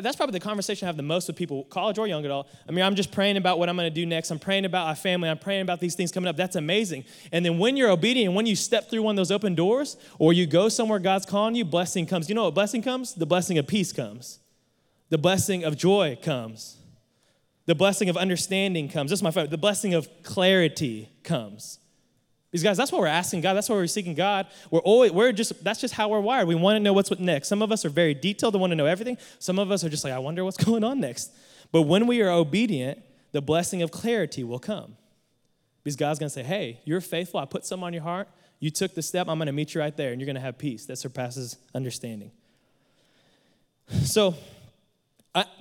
[0.00, 2.48] That's probably the conversation I have the most with people, college or young adult.
[2.68, 4.30] I mean, I'm just praying about what I'm going to do next.
[4.30, 5.28] I'm praying about my family.
[5.28, 6.36] I'm praying about these things coming up.
[6.36, 7.04] That's amazing.
[7.32, 10.32] And then when you're obedient, when you step through one of those open doors, or
[10.32, 12.28] you go somewhere God's calling you, blessing comes.
[12.28, 13.14] You know what blessing comes?
[13.14, 14.38] The blessing of peace comes.
[15.10, 16.76] The blessing of joy comes.
[17.66, 19.10] The blessing of understanding comes.
[19.10, 19.50] This is my favorite.
[19.50, 21.78] The blessing of clarity comes.
[22.50, 23.54] These guys, that's what we're asking God.
[23.54, 24.46] That's what we're seeking God.
[24.70, 26.48] We're always, we're just, that's just how we're wired.
[26.48, 27.48] We want to know what's what next.
[27.48, 29.18] Some of us are very detailed and want to know everything.
[29.38, 31.32] Some of us are just like, I wonder what's going on next.
[31.72, 34.96] But when we are obedient, the blessing of clarity will come.
[35.84, 37.38] Because God's going to say, hey, you're faithful.
[37.40, 38.28] I put something on your heart.
[38.60, 39.28] You took the step.
[39.28, 41.56] I'm going to meet you right there, and you're going to have peace that surpasses
[41.74, 42.32] understanding.
[44.04, 44.34] So,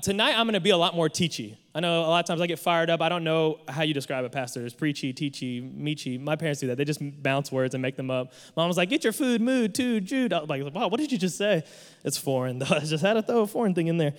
[0.02, 1.58] tonight I'm going to be a lot more teachy.
[1.78, 3.04] I know a lot of times I get fired up.
[3.04, 4.66] I don't know how you describe a pastor.
[4.66, 6.20] It's preachy, teachy, meechy.
[6.20, 6.76] My parents do that.
[6.76, 8.34] They just bounce words and make them up.
[8.56, 11.12] Mom was like, "Get your food, mood, too, Jude." I was like, "Wow, what did
[11.12, 11.63] you just say?"
[12.04, 12.58] It's foreign.
[12.60, 12.76] Though.
[12.76, 14.16] I just had to throw a foreign thing in there.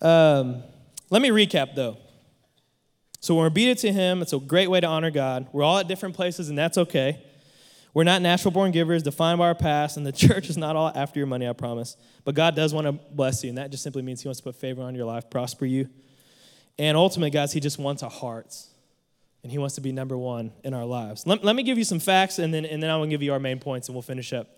[0.00, 0.62] Um,
[1.10, 1.98] let me recap though.
[3.20, 5.48] So we're obedient to Him, it's a great way to honor God.
[5.52, 7.22] We're all at different places, and that's okay.
[7.92, 10.90] We're not natural born givers defined by our past, and the church is not all
[10.94, 11.98] after your money, I promise.
[12.24, 14.44] But God does want to bless you, and that just simply means He wants to
[14.44, 15.90] put favor on your life, prosper you.
[16.78, 18.68] And ultimately, guys, He just wants our hearts,
[19.42, 21.26] and He wants to be number one in our lives.
[21.26, 23.32] Let, let me give you some facts, and then, and then I will give you
[23.32, 24.48] our main points, and we'll finish up.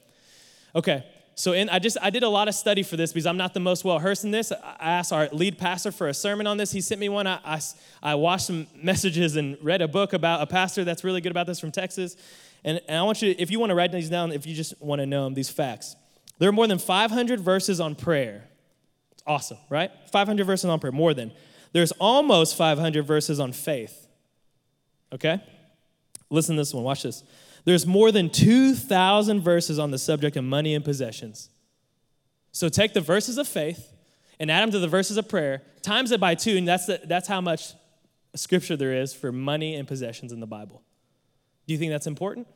[0.74, 1.04] Okay,
[1.36, 3.54] so in, I just I did a lot of study for this because I'm not
[3.54, 4.52] the most well versed in this.
[4.52, 6.70] I asked our lead pastor for a sermon on this.
[6.70, 7.26] He sent me one.
[7.26, 7.60] I, I,
[8.02, 11.46] I watched some messages and read a book about a pastor that's really good about
[11.46, 12.16] this from Texas.
[12.64, 14.80] And, and I want you, if you want to write these down, if you just
[14.80, 15.96] want to know them, these facts.
[16.38, 18.48] There are more than 500 verses on prayer.
[19.12, 19.90] It's awesome, right?
[20.10, 21.32] 500 verses on prayer, more than.
[21.74, 24.06] There's almost 500 verses on faith.
[25.12, 25.42] Okay?
[26.30, 27.24] Listen to this one, watch this.
[27.64, 31.50] There's more than 2,000 verses on the subject of money and possessions.
[32.52, 33.92] So take the verses of faith
[34.38, 37.00] and add them to the verses of prayer, times it by two, and that's, the,
[37.04, 37.72] that's how much
[38.36, 40.80] scripture there is for money and possessions in the Bible.
[41.66, 42.46] Do you think that's important?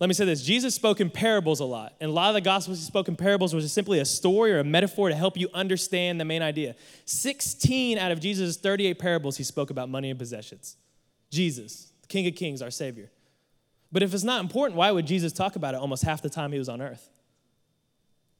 [0.00, 1.94] Let me say this Jesus spoke in parables a lot.
[2.00, 4.58] And a lot of the Gospels he spoke in parables was simply a story or
[4.58, 6.74] a metaphor to help you understand the main idea.
[7.04, 10.76] 16 out of Jesus' 38 parables he spoke about money and possessions.
[11.30, 13.10] Jesus, the King of Kings, our Savior.
[13.92, 16.50] But if it's not important, why would Jesus talk about it almost half the time
[16.50, 17.10] he was on earth?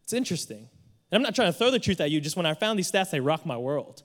[0.05, 0.69] It's interesting.
[1.11, 2.91] And I'm not trying to throw the truth at you, just when I found these
[2.91, 4.03] stats, they rock my world.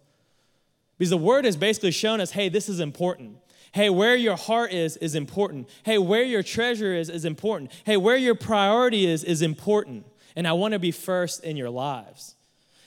[0.98, 3.38] Because the word has basically shown us hey, this is important.
[3.76, 5.68] Hey, where your heart is, is important.
[5.84, 7.74] Hey, where your treasure is, is important.
[7.84, 10.06] Hey, where your priority is, is important.
[10.38, 12.36] And I want to be first in your lives.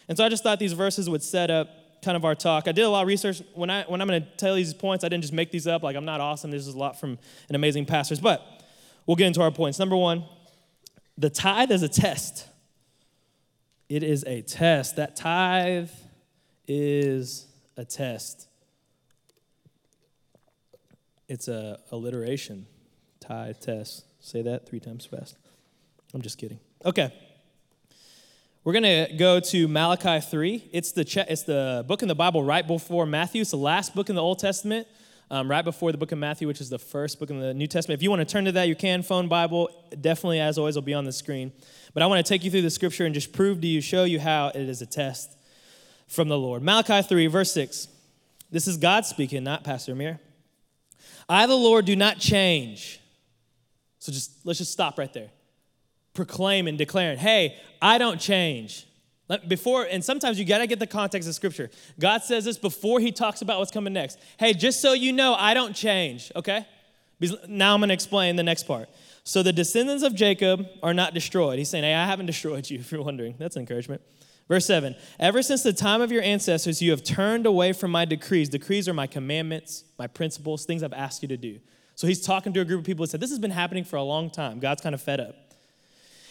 [0.09, 1.68] And so I just thought these verses would set up
[2.03, 2.66] kind of our talk.
[2.66, 3.42] I did a lot of research.
[3.53, 5.83] When, I, when I'm going to tell these points, I didn't just make these up.
[5.83, 6.51] Like, I'm not awesome.
[6.51, 7.18] This is a lot from
[7.51, 8.18] an amazing pastors.
[8.18, 8.40] But
[9.05, 9.79] we'll get into our points.
[9.79, 10.24] Number one,
[11.18, 12.46] the tithe is a test.
[13.90, 14.96] It is a test.
[14.96, 15.90] That tithe
[16.66, 17.46] is
[17.77, 18.48] a test.
[21.29, 22.67] It's a alliteration.
[23.21, 24.05] Tithe test.
[24.21, 25.37] Say that three times fast.
[26.14, 26.59] I'm just kidding.
[26.85, 27.12] Okay.
[28.64, 30.71] We're going to go to Malachi 3.
[30.73, 33.43] It's the, che- it's the book in the Bible right before Matthew.
[33.43, 34.87] It's the last book in the Old Testament,
[35.31, 37.67] um, right before the book of Matthew, which is the first book in the New
[37.67, 37.99] Testament.
[37.99, 39.03] If you want to turn to that, you can.
[39.03, 41.53] Phone Bible, definitely, as always, will be on the screen.
[41.95, 44.05] But I want to take you through the scripture and just prove to you, show
[44.05, 45.37] you how it is a test
[46.07, 46.62] from the Lord.
[46.62, 47.88] Malachi 3, verse 6.
[48.51, 50.21] This is God speaking, not Pastor Amir.
[51.29, 53.01] I, the Lord, do not change.
[53.99, 55.31] So just let's just stop right there.
[56.14, 58.87] Proclaiming, declaring, hey, I don't change.
[59.47, 61.71] Before, and sometimes you gotta get the context of scripture.
[62.01, 64.19] God says this before he talks about what's coming next.
[64.38, 66.67] Hey, just so you know, I don't change, okay?
[67.47, 68.88] Now I'm gonna explain the next part.
[69.25, 71.59] So the descendants of Jacob are not destroyed.
[71.59, 73.35] He's saying, hey, I haven't destroyed you, if you're wondering.
[73.38, 74.01] That's encouragement.
[74.49, 78.05] Verse 7 Ever since the time of your ancestors, you have turned away from my
[78.05, 78.49] decrees.
[78.49, 81.61] Decrees are my commandments, my principles, things I've asked you to do.
[81.95, 83.97] So he's talking to a group of people who said, This has been happening for
[83.97, 84.59] a long time.
[84.59, 85.35] God's kind of fed up.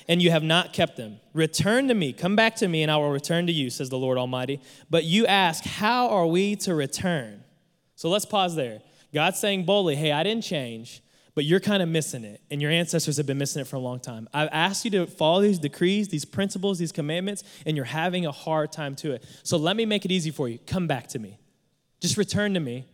[0.10, 1.19] And you have not kept them.
[1.34, 3.97] Return to me, come back to me, and I will return to you, says the
[3.97, 4.62] Lord Almighty.
[4.89, 7.43] But you ask, How are we to return?
[7.95, 8.82] So let's pause there.
[9.13, 11.01] God's saying boldly, Hey, I didn't change
[11.38, 13.80] but you're kind of missing it, and your ancestors have been missing it for a
[13.80, 14.28] long time.
[14.34, 18.32] I've asked you to follow these decrees, these principles, these commandments, and you're having a
[18.32, 19.23] hard time to it.
[19.43, 20.58] So let me make it easy for you.
[20.65, 21.38] Come back to me.
[22.02, 22.86] Just return to me,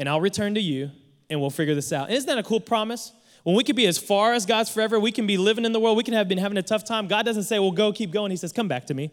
[0.00, 0.90] and I'll return to you,
[1.30, 2.10] and we'll figure this out.
[2.10, 3.12] Isn't that a cool promise?
[3.44, 5.78] When we could be as far as God's forever, we can be living in the
[5.78, 7.06] world, we can have been having a tough time.
[7.06, 8.32] God doesn't say, well, go, keep going.
[8.32, 9.12] He says, come back to me.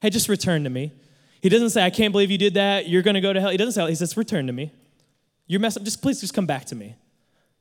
[0.00, 0.92] Hey, just return to me.
[1.40, 2.88] He doesn't say, I can't believe you did that.
[2.88, 3.50] You're going to go to hell.
[3.50, 4.70] He doesn't say, he says, return to me.
[5.48, 5.82] You're messed up.
[5.82, 6.94] Just please, just come back to me.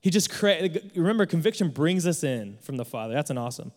[0.05, 3.15] He just created, remember, conviction brings us in from the Father.
[3.15, 3.71] That's an awesome.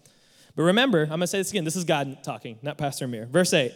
[0.54, 1.64] But remember, I'm going to say this again.
[1.64, 3.24] This is God talking, not Pastor Amir.
[3.24, 3.72] Verse 8.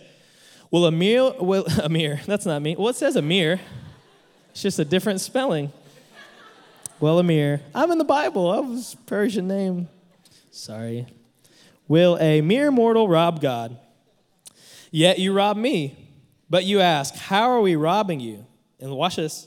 [0.70, 2.76] Will Amir, will, Amir, that's not me.
[2.76, 3.58] Well, it says Amir.
[4.50, 5.72] It's just a different spelling.
[7.00, 8.50] Well, Amir, I'm in the Bible.
[8.50, 9.88] I was Persian name.
[10.50, 11.06] Sorry.
[11.88, 13.78] Will a mere mortal rob God?
[14.90, 15.96] Yet you rob me.
[16.50, 18.44] But you ask, How are we robbing you?
[18.78, 19.46] And watch this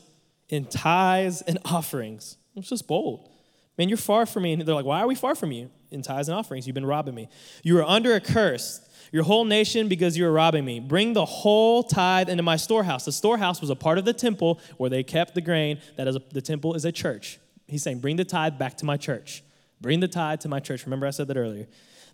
[0.50, 2.38] in tithes and offerings.
[2.56, 3.30] It's just bold.
[3.78, 4.54] Man, you're far from me.
[4.54, 5.70] And they're like, Why are we far from you?
[5.92, 6.68] In tithes and offerings.
[6.68, 7.30] You've been robbing me.
[7.64, 10.80] You are under a curse your whole nation because you are robbing me.
[10.80, 13.06] Bring the whole tithe into my storehouse.
[13.06, 15.80] The storehouse was a part of the temple where they kept the grain.
[15.96, 17.40] That is, a, the temple is a church.
[17.68, 19.44] He's saying, Bring the tithe back to my church.
[19.82, 20.86] Bring the tithe to my church.
[20.86, 21.68] Remember, I said that earlier.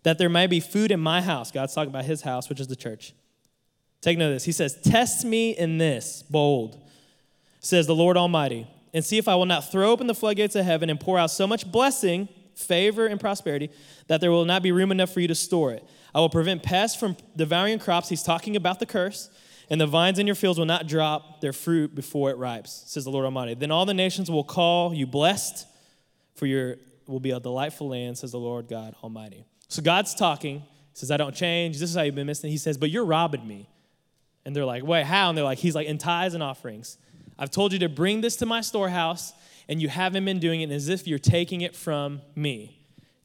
[0.03, 1.51] That there may be food in my house.
[1.51, 3.13] God's talking about his house, which is the church.
[4.01, 4.45] Take note of this.
[4.45, 6.79] He says, Test me in this, bold,
[7.59, 10.65] says the Lord Almighty, and see if I will not throw open the floodgates of
[10.65, 13.69] heaven and pour out so much blessing, favor, and prosperity
[14.07, 15.83] that there will not be room enough for you to store it.
[16.13, 18.09] I will prevent pests from devouring crops.
[18.09, 19.29] He's talking about the curse
[19.71, 23.05] and the vines in your fields will not drop their fruit before it ripes, says
[23.05, 23.53] the Lord Almighty.
[23.53, 25.65] Then all the nations will call you blessed,
[26.35, 26.75] for your
[27.07, 29.45] will be a delightful land, says the Lord God Almighty.
[29.69, 30.59] So God's talking.
[30.59, 31.79] He says, I don't change.
[31.79, 32.51] This is how you've been missing.
[32.51, 33.69] He says, But you're robbing me.
[34.43, 35.29] And they're like, Wait, how?
[35.29, 36.97] And they're like, He's like, In tithes and offerings.
[37.37, 39.33] I've told you to bring this to my storehouse,
[39.67, 42.77] and you haven't been doing it as if you're taking it from me.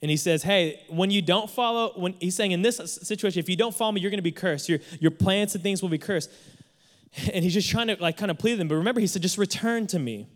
[0.03, 3.49] And he says, Hey, when you don't follow, when he's saying in this situation, if
[3.49, 4.69] you don't follow me, you're going to be cursed.
[4.69, 6.31] Your, your plans and things will be cursed.
[7.33, 8.69] And he's just trying to like kind of plead them.
[8.69, 10.29] But remember, he said, just return to me.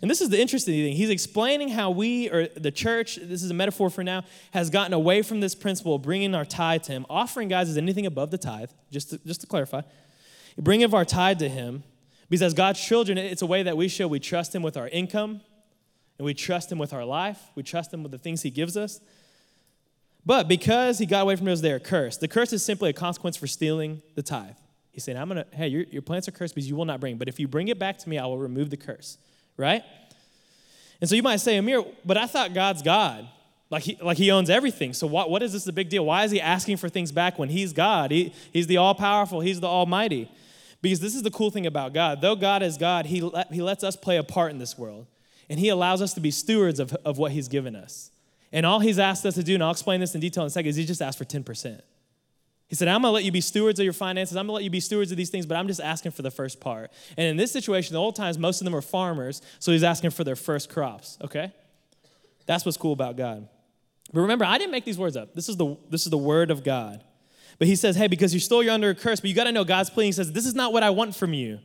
[0.00, 0.96] And this is the interesting thing.
[0.96, 4.92] He's explaining how we, or the church, this is a metaphor for now, has gotten
[4.92, 7.06] away from this principle of bringing our tithe to him.
[7.08, 9.82] Offering, guys, is anything above the tithe, just to, just to clarify.
[10.58, 11.82] Bring of our tithe to him.
[12.28, 14.88] Because as God's children, it's a way that we show we trust him with our
[14.88, 15.40] income,
[16.18, 17.50] and we trust Him with our life.
[17.54, 19.00] We trust Him with the things He gives us.
[20.24, 22.20] But because He got away from us, they're cursed.
[22.20, 24.56] The curse is simply a consequence for stealing the tithe.
[24.90, 27.00] He's saying, I'm going to, hey, your, your plants are cursed because you will not
[27.00, 27.18] bring.
[27.18, 29.18] But if you bring it back to me, I will remove the curse,
[29.58, 29.82] right?
[31.02, 33.28] And so you might say, Amir, but I thought God's God.
[33.68, 34.94] Like he, like he owns everything.
[34.94, 36.06] So what, what is this a big deal?
[36.06, 38.10] Why is he asking for things back when he's God?
[38.12, 40.30] He, he's the all powerful, he's the almighty.
[40.82, 42.20] Because this is the cool thing about God.
[42.20, 45.06] Though God is God, he, let, he lets us play a part in this world.
[45.48, 48.10] And He allows us to be stewards of, of what He's given us.
[48.52, 50.50] And all He's asked us to do, and I'll explain this in detail in a
[50.50, 51.80] second, is He just asked for 10%.
[52.68, 54.36] He said, I'm gonna let you be stewards of your finances.
[54.36, 56.32] I'm gonna let you be stewards of these things, but I'm just asking for the
[56.32, 56.90] first part.
[57.16, 60.10] And in this situation, the old times, most of them were farmers, so he's asking
[60.10, 61.52] for their first crops, okay?
[62.46, 63.48] That's what's cool about God.
[64.12, 65.32] But remember, I didn't make these words up.
[65.32, 67.04] This is the, this is the word of God.
[67.58, 69.64] But he says, hey, because you stole, you're under a curse, but you gotta know
[69.64, 70.06] God's plan.
[70.06, 71.60] He says, this is not what I want from you.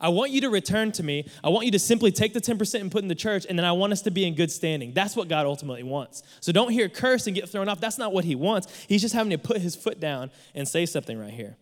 [0.00, 1.28] I want you to return to me.
[1.42, 3.66] I want you to simply take the 10% and put in the church, and then
[3.66, 4.92] I want us to be in good standing.
[4.92, 6.22] That's what God ultimately wants.
[6.40, 7.80] So don't hear curse and get thrown off.
[7.80, 8.68] That's not what He wants.
[8.88, 11.56] He's just having to put His foot down and say something right here.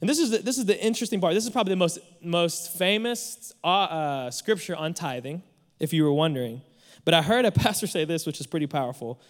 [0.00, 1.34] And this is the, this is the interesting part.
[1.34, 5.42] This is probably the most, most famous uh, uh, scripture on tithing,
[5.78, 6.62] if you were wondering.
[7.04, 9.20] But I heard a pastor say this, which is pretty powerful.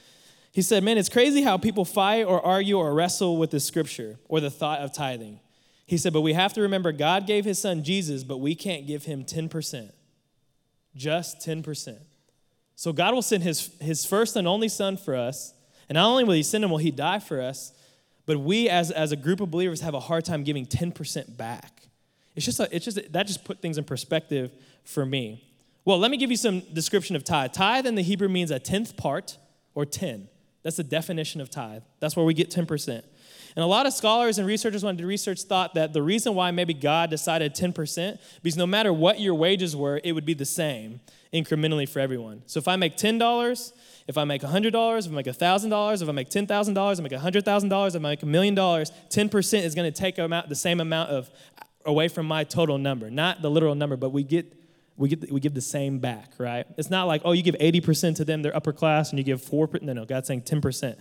[0.52, 4.18] He said, Man, it's crazy how people fight or argue or wrestle with the scripture
[4.28, 5.40] or the thought of tithing.
[5.86, 8.86] He said, But we have to remember God gave his son Jesus, but we can't
[8.86, 9.90] give him 10%.
[10.94, 11.98] Just 10%.
[12.76, 15.54] So God will send his, his first and only son for us.
[15.88, 17.72] And not only will he send him, will he die for us,
[18.26, 21.82] but we as, as a group of believers have a hard time giving 10% back.
[22.34, 24.52] It's just, a, it's just that just put things in perspective
[24.84, 25.44] for me.
[25.84, 27.52] Well, let me give you some description of tithe.
[27.52, 29.36] Tithe in the Hebrew means a tenth part
[29.74, 30.28] or 10.
[30.62, 31.82] That's the definition of tithe.
[32.00, 32.88] That's where we get 10%.
[33.54, 36.34] And a lot of scholars and researchers when wanted to research thought that the reason
[36.34, 40.34] why maybe God decided 10%, because no matter what your wages were, it would be
[40.34, 41.00] the same
[41.34, 42.42] incrementally for everyone.
[42.46, 43.72] So if I make $10,
[44.06, 47.12] if I make $100, if I make $1,000, if I make $10,000, if I make
[47.12, 51.10] $100,000, if I make a million dollars, 10% is going to take the same amount
[51.10, 51.30] of
[51.84, 53.10] away from my total number.
[53.10, 54.61] Not the literal number, but we get
[54.96, 56.66] we, get, we give the same back, right?
[56.76, 59.40] It's not like, oh, you give 80% to them, they're upper class, and you give
[59.40, 59.82] 4%.
[59.82, 60.98] No, no, God's saying 10%.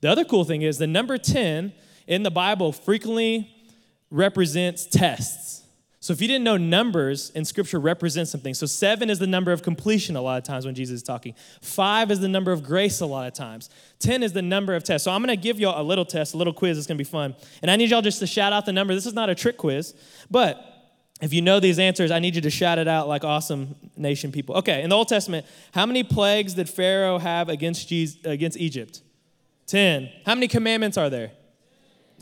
[0.00, 1.72] The other cool thing is the number 10
[2.06, 3.50] in the Bible frequently
[4.10, 5.60] represents tests.
[6.02, 8.54] So if you didn't know numbers in scripture represent something.
[8.54, 11.34] So 7 is the number of completion a lot of times when Jesus is talking.
[11.60, 13.68] 5 is the number of grace a lot of times.
[13.98, 15.04] 10 is the number of tests.
[15.04, 16.78] So I'm going to give y'all a little test, a little quiz.
[16.78, 17.36] It's going to be fun.
[17.60, 18.94] And I need y'all just to shout out the number.
[18.94, 19.94] This is not a trick quiz,
[20.30, 20.69] but
[21.20, 24.32] If you know these answers, I need you to shout it out like awesome nation
[24.32, 24.56] people.
[24.56, 29.02] Okay, in the Old Testament, how many plagues did Pharaoh have against, Jesus, against Egypt?
[29.66, 30.10] 10.
[30.24, 31.32] How many commandments are there?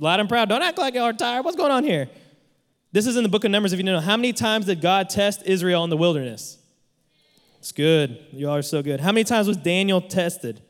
[0.01, 0.49] Loud and proud.
[0.49, 1.45] Don't act like you're tired.
[1.45, 2.09] What's going on here?
[2.93, 4.01] This is in the book of Numbers, if you know.
[4.01, 6.59] How many times did God test Israel in the wilderness?
[7.59, 8.19] It's good.
[8.33, 9.01] You all are so good.
[9.01, 10.61] How many times was Daniel tested?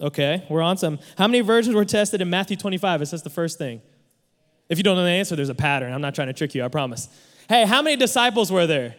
[0.00, 0.98] Okay, we're on some.
[1.16, 3.02] How many virgins were tested in Matthew 25?
[3.02, 3.80] It says the first thing.
[4.68, 5.92] If you don't know the answer, there's a pattern.
[5.92, 7.08] I'm not trying to trick you, I promise.
[7.48, 8.96] Hey, how many disciples were there?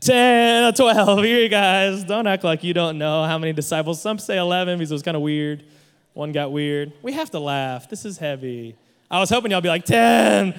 [0.00, 1.24] 10 or 12.
[1.24, 2.04] Here you guys.
[2.04, 4.02] Don't act like you don't know how many disciples.
[4.02, 5.64] Some say 11 because it was kind of weird.
[6.12, 6.92] One got weird.
[7.00, 7.88] We have to laugh.
[7.88, 8.76] This is heavy.
[9.10, 10.54] I was hoping y'all be like, 10.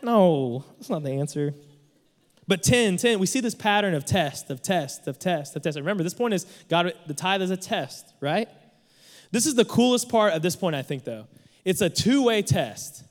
[0.00, 1.52] No, that's not the answer.
[2.48, 5.76] But 10, 10, we see this pattern of test, of test, of test, of test.
[5.76, 8.48] Remember, this point is God, the tithe is a test, right?
[9.30, 11.26] This is the coolest part of this point, I think, though.
[11.66, 13.04] It's a two way test.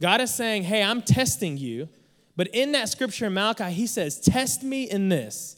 [0.00, 1.90] God is saying, hey, I'm testing you
[2.38, 5.56] but in that scripture in Malachi, he says, Test me in this.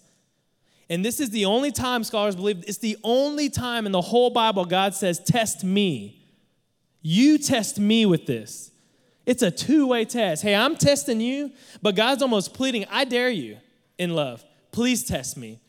[0.89, 4.31] And this is the only time, scholars believe, it's the only time in the whole
[4.31, 6.27] Bible God says, Test me.
[7.03, 8.71] You test me with this.
[9.27, 10.43] It's a two way test.
[10.43, 13.59] Hey, I'm testing you, but God's almost pleading, I dare you
[13.99, 14.43] in love.
[14.73, 15.61] Please test me.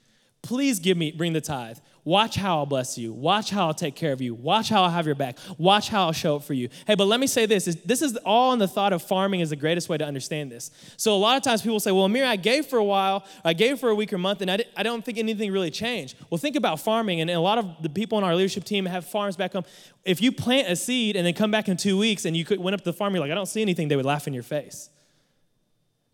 [0.41, 1.79] Please give me, bring the tithe.
[2.03, 3.13] Watch how I'll bless you.
[3.13, 4.33] Watch how I'll take care of you.
[4.33, 5.37] Watch how I'll have your back.
[5.59, 6.69] Watch how I'll show up for you.
[6.87, 7.65] Hey, but let me say this.
[7.85, 10.71] This is all in the thought of farming is the greatest way to understand this.
[10.97, 13.53] So a lot of times people say, well, Amir, I gave for a while, I
[13.53, 16.15] gave for a week or month, and I, I don't think anything really changed.
[16.29, 19.05] Well, think about farming, and a lot of the people on our leadership team have
[19.05, 19.65] farms back home.
[20.03, 22.73] If you plant a seed and then come back in two weeks and you went
[22.73, 24.43] up to the farm, you're like, I don't see anything, they would laugh in your
[24.43, 24.89] face.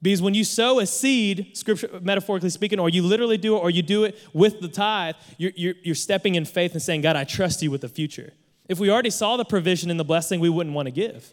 [0.02, 3.70] Because when you sow a seed, scripture, metaphorically speaking, or you literally do it, or
[3.70, 7.16] you do it with the tithe, you're, you're, you're stepping in faith and saying, God,
[7.16, 8.34] I trust you with the future.
[8.70, 11.32] If we already saw the provision and the blessing, we wouldn't want to give.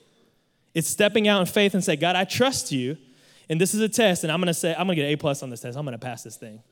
[0.73, 2.97] It's stepping out in faith and say, God, I trust you,
[3.51, 5.51] and this is a test, and I'm gonna say, I'm gonna get A plus on
[5.51, 5.77] this test.
[5.77, 6.63] I'm gonna pass this thing.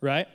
[0.00, 0.26] Right?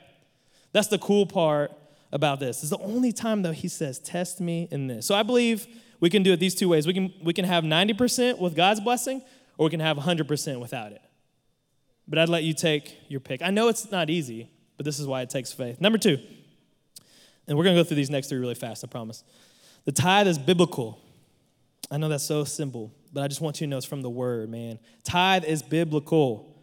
[0.72, 1.72] That's the cool part
[2.12, 2.62] about this.
[2.62, 5.06] It's the only time though he says, test me in this.
[5.06, 5.66] So I believe
[6.00, 6.86] we can do it these two ways.
[6.86, 9.20] We can we can have 90% with God's blessing,
[9.58, 11.02] or we can have 100% without it
[12.08, 13.42] but I'd let you take your pick.
[13.42, 15.80] I know it's not easy, but this is why it takes faith.
[15.80, 16.18] Number two,
[17.46, 19.24] and we're going to go through these next three really fast, I promise.
[19.84, 21.00] The tithe is biblical.
[21.90, 24.10] I know that's so simple, but I just want you to know it's from the
[24.10, 24.78] word, man.
[25.04, 26.62] Tithe is biblical.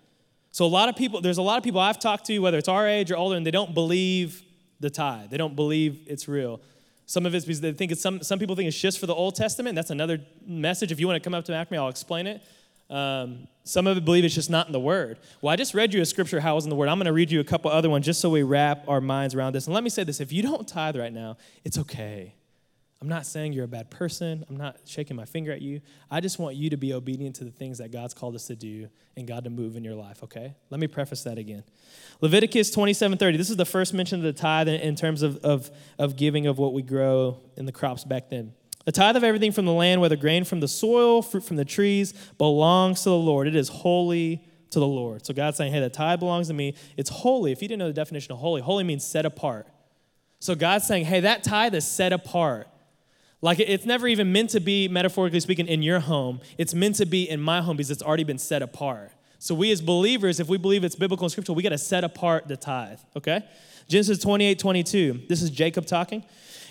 [0.51, 2.67] So a lot of people, there's a lot of people I've talked to, whether it's
[2.67, 4.43] our age or older, and they don't believe
[4.79, 5.29] the tithe.
[5.29, 6.61] They don't believe it's real.
[7.07, 9.13] Some of it's because they think it's some, some people think it's just for the
[9.13, 9.75] Old Testament.
[9.75, 10.91] That's another message.
[10.91, 12.41] If you want to come up to me, I'll explain it.
[12.89, 15.17] Um, some of it believe it's just not in the Word.
[15.41, 16.87] Well, I just read you a scripture how it's in the Word.
[16.87, 19.33] I'm going to read you a couple other ones just so we wrap our minds
[19.33, 19.65] around this.
[19.65, 22.35] And let me say this if you don't tithe right now, it's okay.
[23.01, 24.45] I'm not saying you're a bad person.
[24.49, 25.81] I'm not shaking my finger at you.
[26.09, 28.55] I just want you to be obedient to the things that God's called us to
[28.55, 30.55] do and God to move in your life, okay?
[30.69, 31.63] Let me preface that again.
[32.21, 33.37] Leviticus 27:30.
[33.37, 35.69] This is the first mention of the tithe in, terms of, of,
[35.99, 38.53] of giving of what we grow in the crops back then.
[38.87, 41.65] A tithe of everything from the land, whether grain from the soil, fruit from the
[41.65, 43.47] trees, belongs to the Lord.
[43.47, 45.25] It is holy to the Lord.
[45.25, 46.75] So God's saying, hey, the tithe belongs to me.
[46.97, 47.51] It's holy.
[47.51, 49.67] If you didn't know the definition of holy, holy means set apart.
[50.39, 52.67] So God's saying, hey, that tithe is set apart.
[53.41, 56.39] Like it's never even meant to be, metaphorically speaking, in your home.
[56.57, 59.11] It's meant to be in my home because it's already been set apart.
[59.39, 62.03] So we as believers, if we believe it's biblical and scriptural, we got to set
[62.03, 63.43] apart the tithe, okay?
[63.87, 65.21] Genesis 28, 22.
[65.29, 66.23] This is Jacob talking.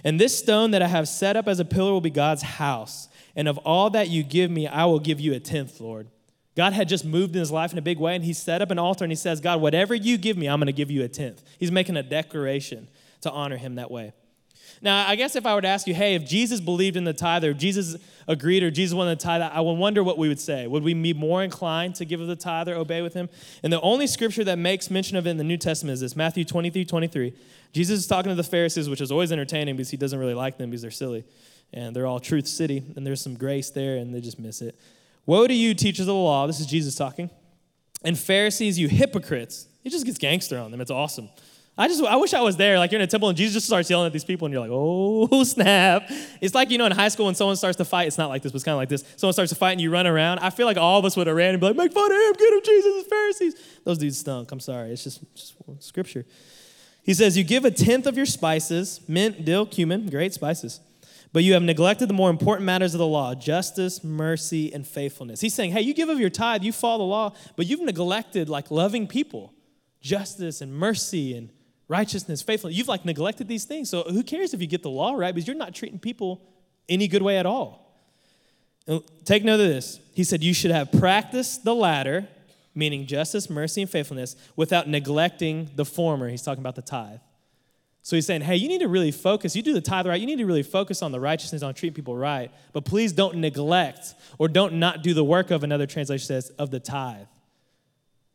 [0.04, 3.08] And this stone that I have set up as a pillar will be God's house.
[3.34, 6.08] And of all that you give me, I will give you a tenth, Lord.
[6.56, 8.70] God had just moved in his life in a big way, and he set up
[8.70, 11.02] an altar and he says, God, whatever you give me, I'm going to give you
[11.02, 11.42] a tenth.
[11.58, 12.86] He's making a declaration
[13.22, 14.12] to honor him that way.
[14.80, 17.12] Now, I guess if I were to ask you, hey, if Jesus believed in the
[17.12, 17.96] tithe, or Jesus
[18.28, 20.66] agreed, or Jesus wanted the tithe, I would wonder what we would say.
[20.66, 23.28] Would we be more inclined to give of the tithe or obey with him?
[23.62, 26.14] And the only scripture that makes mention of it in the New Testament is this
[26.14, 27.34] Matthew 23 23.
[27.74, 30.58] Jesus is talking to the Pharisees, which is always entertaining because he doesn't really like
[30.58, 31.24] them because they're silly.
[31.72, 34.78] And they're all truth city, and there's some grace there, and they just miss it.
[35.26, 36.46] Woe to you, teachers of the law.
[36.46, 37.30] This is Jesus talking.
[38.04, 39.66] And Pharisees, you hypocrites.
[39.82, 40.80] He just gets gangster on them.
[40.80, 41.28] It's awesome.
[41.76, 42.78] I just I wish I was there.
[42.78, 44.60] Like you're in a temple and Jesus just starts yelling at these people, and you're
[44.60, 46.04] like, oh snap.
[46.40, 48.06] It's like you know in high school when someone starts to fight.
[48.06, 49.02] It's not like this, but it's kind of like this.
[49.16, 50.38] Someone starts to fight and you run around.
[50.38, 52.16] I feel like all of us would have ran and be like, make fun of
[52.16, 53.54] him, get him, Jesus, the Pharisees.
[53.82, 54.52] Those dudes stunk.
[54.52, 54.90] I'm sorry.
[54.92, 56.24] It's just, just scripture.
[57.04, 60.80] He says, You give a tenth of your spices, mint, dill, cumin, great spices,
[61.32, 65.40] but you have neglected the more important matters of the law justice, mercy, and faithfulness.
[65.40, 68.48] He's saying, Hey, you give of your tithe, you follow the law, but you've neglected
[68.48, 69.52] like loving people,
[70.00, 71.50] justice and mercy and
[71.88, 72.76] righteousness, faithfulness.
[72.76, 73.90] You've like neglected these things.
[73.90, 75.34] So who cares if you get the law right?
[75.34, 76.40] Because you're not treating people
[76.88, 78.00] any good way at all.
[79.24, 80.00] take note of this.
[80.14, 82.28] He said, You should have practiced the latter
[82.74, 86.28] meaning justice, mercy, and faithfulness, without neglecting the former.
[86.28, 87.20] He's talking about the tithe.
[88.02, 89.56] So he's saying, hey, you need to really focus.
[89.56, 90.20] You do the tithe right.
[90.20, 92.50] You need to really focus on the righteousness, on treating people right.
[92.74, 96.70] But please don't neglect or don't not do the work of, another translation says, of
[96.70, 97.26] the tithe.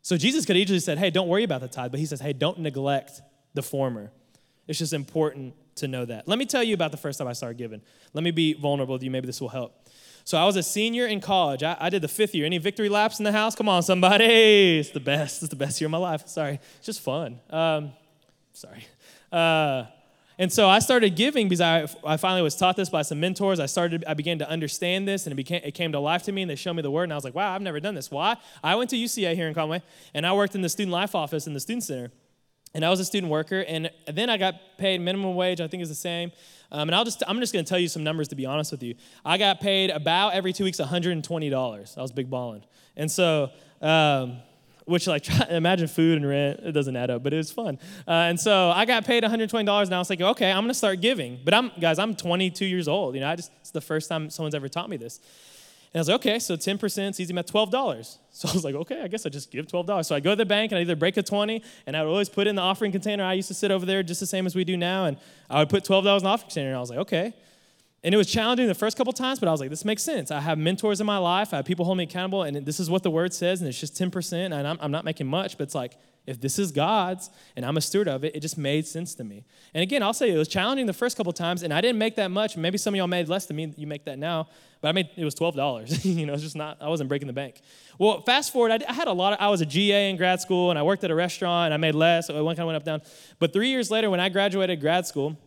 [0.02, 1.92] So Jesus could easily said, hey, don't worry about the tithe.
[1.92, 3.22] But he says, hey, don't neglect
[3.54, 4.12] the former.
[4.68, 6.28] It's just important to know that.
[6.28, 7.82] Let me tell you about the first time I started giving.
[8.14, 9.12] Let me be vulnerable with you.
[9.12, 9.88] Maybe this will help.
[10.30, 11.63] So I was a senior in college.
[11.63, 12.45] I, I, did the fifth year.
[12.45, 13.55] Any victory laps in the house?
[13.55, 14.77] Come on, somebody.
[14.77, 15.41] It's the best.
[15.41, 16.27] It's the best year of my life.
[16.27, 16.59] Sorry.
[16.77, 17.39] It's just fun.
[17.49, 17.93] Um,
[18.53, 18.86] sorry.
[19.32, 19.86] Uh,
[20.38, 23.59] and so I started giving because I, I finally was taught this by some mentors.
[23.59, 26.32] I started, I began to understand this and it, became, it came to life to
[26.32, 27.95] me and they showed me the word and I was like, wow, I've never done
[27.95, 28.11] this.
[28.11, 28.38] Why?
[28.63, 29.82] I went to UCA here in Conway
[30.13, 32.11] and I worked in the student life office in the student center.
[32.75, 35.82] And I was a student worker and then I got paid minimum wage, I think
[35.82, 36.32] is the same.
[36.72, 38.72] Um, and I'll just, I'm just going to tell you some numbers to be honest
[38.72, 38.95] with you.
[39.26, 41.97] I got paid about every two weeks $120.
[41.97, 42.63] I was big balling.
[42.95, 43.49] And so,
[43.82, 44.38] um,
[44.89, 47.78] which like try, imagine food and rent it doesn't add up but it was fun
[48.07, 50.99] uh, and so i got paid $120 and i was like okay i'm gonna start
[50.99, 54.09] giving but i'm guys i'm 22 years old you know i just it's the first
[54.09, 55.20] time someone's ever taught me this
[55.92, 58.18] and I was like, okay, so 10% is easy math, $12.
[58.32, 60.06] So I was like, okay, I guess I just give $12.
[60.06, 62.10] So I go to the bank and I either break a 20 and I would
[62.10, 63.24] always put in the offering container.
[63.24, 65.06] I used to sit over there just the same as we do now.
[65.06, 65.18] And
[65.50, 66.68] I would put $12 in the offering container.
[66.70, 67.34] And I was like, okay.
[68.04, 70.32] And it was challenging the first couple times, but I was like, this makes sense.
[70.32, 72.90] I have mentors in my life, I have people hold me accountable, and this is
[72.90, 75.66] what the word says, and it's just 10%, and I'm, I'm not making much, but
[75.66, 78.86] it's like, if this is God's and I'm a steward of it, it just made
[78.86, 79.46] sense to me.
[79.74, 82.16] And again, I'll say it was challenging the first couple times, and I didn't make
[82.18, 82.56] that much.
[82.56, 83.74] Maybe some of y'all made less than me.
[83.76, 84.48] You make that now,
[84.82, 86.05] but I made it was twelve dollars.
[86.05, 86.77] you know, it's just not.
[86.82, 87.61] I wasn't breaking the bank.
[87.97, 89.34] Well, fast forward, I, I, had a lot.
[89.34, 91.65] Of, I was a GA in grad school, and I worked at a restaurant.
[91.65, 92.27] And I made less.
[92.27, 93.01] So it kind of went up down.
[93.39, 95.38] But three years later, when I graduated grad school.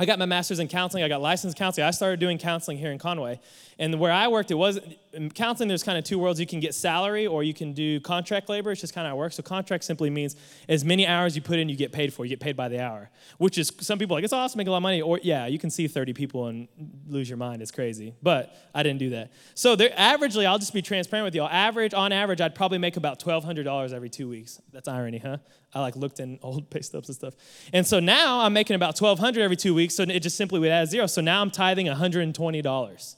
[0.00, 1.04] I got my master's in counseling.
[1.04, 1.86] I got licensed counseling.
[1.86, 3.38] I started doing counseling here in Conway.
[3.78, 4.80] And where I worked, it was
[5.12, 6.40] in counseling, there's kind of two worlds.
[6.40, 8.72] You can get salary or you can do contract labor.
[8.72, 9.36] It's just kind of how it works.
[9.36, 10.36] So contract simply means
[10.70, 12.24] as many hours you put in, you get paid for.
[12.24, 14.70] You get paid by the hour, which is some people like, it's awesome, make a
[14.70, 15.02] lot of money.
[15.02, 16.66] Or yeah, you can see 30 people and
[17.06, 17.60] lose your mind.
[17.60, 18.14] It's crazy.
[18.22, 19.32] But I didn't do that.
[19.54, 21.42] So there, averagely, I'll just be transparent with you.
[21.42, 24.62] Average, on average, I'd probably make about $1,200 every two weeks.
[24.72, 25.36] That's irony, huh?
[25.72, 27.34] I like looked in old pay stubs and stuff.
[27.72, 30.70] And so now I'm making about 1200 every two weeks, so it just simply would
[30.70, 31.06] add zero.
[31.06, 33.16] So now I'm tithing $120.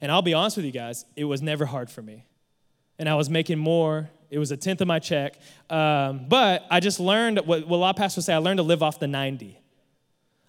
[0.00, 2.24] And I'll be honest with you guys, it was never hard for me.
[2.98, 4.10] And I was making more.
[4.30, 5.38] It was a tenth of my check.
[5.70, 8.64] Um, but I just learned what, what a lot of pastors say I learned to
[8.64, 9.58] live off the 90.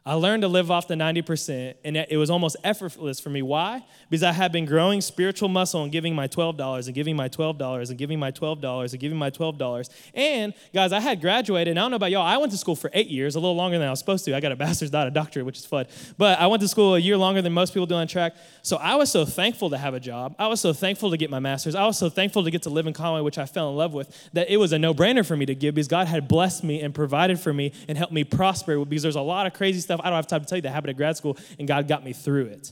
[0.05, 3.41] I learned to live off the 90%, and it was almost effortless for me.
[3.41, 3.85] Why?
[4.09, 7.89] Because I had been growing spiritual muscle and giving my $12 and giving my $12
[7.89, 9.89] and giving my $12 and giving my $12.
[10.13, 12.77] And guys, I had graduated, and I don't know about y'all, I went to school
[12.77, 14.35] for eight years, a little longer than I was supposed to.
[14.35, 15.85] I got a bachelor's, not a doctorate, which is fun.
[16.17, 18.35] But I went to school a year longer than most people do on track.
[18.61, 20.33] So I was so thankful to have a job.
[20.39, 21.75] I was so thankful to get my master's.
[21.75, 23.93] I was so thankful to get to live in Conway, which I fell in love
[23.93, 26.63] with, that it was a no brainer for me to give because God had blessed
[26.63, 29.81] me and provided for me and helped me prosper because there's a lot of crazy
[29.89, 30.01] stuff.
[30.03, 32.03] I don't have time to tell you that happened at grad school, and God got
[32.03, 32.71] me through it.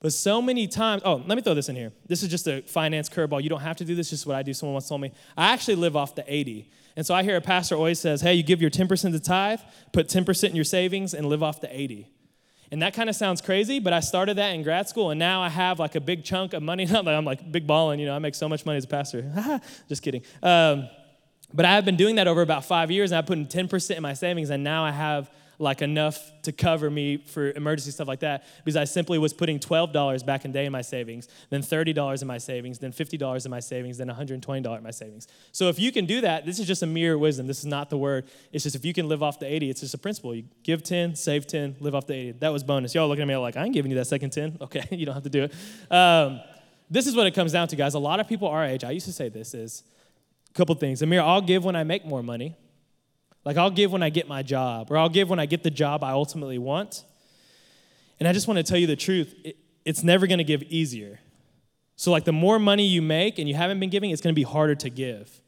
[0.00, 1.92] But so many times, oh, let me throw this in here.
[2.08, 3.42] This is just a finance curveball.
[3.42, 4.52] You don't have to do this, just what I do.
[4.52, 5.12] Someone once told me.
[5.36, 6.68] I actually live off the 80.
[6.96, 9.60] And so I hear a pastor always says, hey, you give your 10% to tithe,
[9.92, 12.08] put 10% in your savings, and live off the 80.
[12.72, 15.40] And that kind of sounds crazy, but I started that in grad school, and now
[15.40, 16.84] I have like a big chunk of money.
[16.90, 19.60] I'm like big balling, you know, I make so much money as a pastor.
[19.88, 20.22] just kidding.
[20.42, 20.88] Um,
[21.54, 23.96] but I have been doing that over about five years, and I put in 10%
[23.96, 28.08] in my savings, and now I have like enough to cover me for emergency stuff
[28.08, 31.62] like that because I simply was putting $12 back in day in my savings, then
[31.62, 35.28] $30 in my savings, then $50 in my savings, then $120 in my savings.
[35.52, 37.46] So if you can do that, this is just a mere wisdom.
[37.46, 38.26] This is not the word.
[38.52, 40.34] It's just if you can live off the 80, it's just a principle.
[40.34, 42.32] You give 10, save 10, live off the 80.
[42.40, 42.94] That was bonus.
[42.94, 44.58] Y'all looking at me like, I ain't giving you that second 10.
[44.62, 45.92] Okay, you don't have to do it.
[45.92, 46.40] Um,
[46.88, 47.94] this is what it comes down to, guys.
[47.94, 49.82] A lot of people our age, I used to say this is
[50.50, 51.02] a couple things.
[51.02, 52.54] Amir, I'll give when I make more money.
[53.44, 55.70] Like, I'll give when I get my job, or I'll give when I get the
[55.70, 57.04] job I ultimately want.
[58.20, 60.62] And I just want to tell you the truth it, it's never going to give
[60.64, 61.18] easier.
[61.96, 64.38] So, like, the more money you make and you haven't been giving, it's going to
[64.38, 65.40] be harder to give.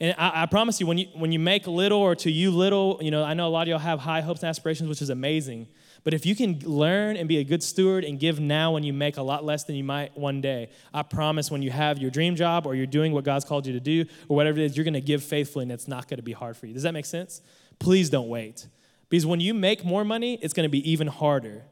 [0.00, 2.98] And I, I, promise you, when you, when you make little or to you little,
[3.00, 5.10] you know, I know a lot of y'all have high hopes and aspirations, which is
[5.10, 5.68] amazing.
[6.06, 8.92] But if you can learn and be a good steward and give now when you
[8.92, 12.12] make a lot less than you might one day, I promise when you have your
[12.12, 14.76] dream job or you're doing what God's called you to do or whatever it is,
[14.76, 16.74] you're going to give faithfully and it's not going to be hard for you.
[16.74, 17.42] Does that make sense?
[17.80, 18.68] Please don't wait.
[19.08, 21.64] Because when you make more money, it's going to be even harder.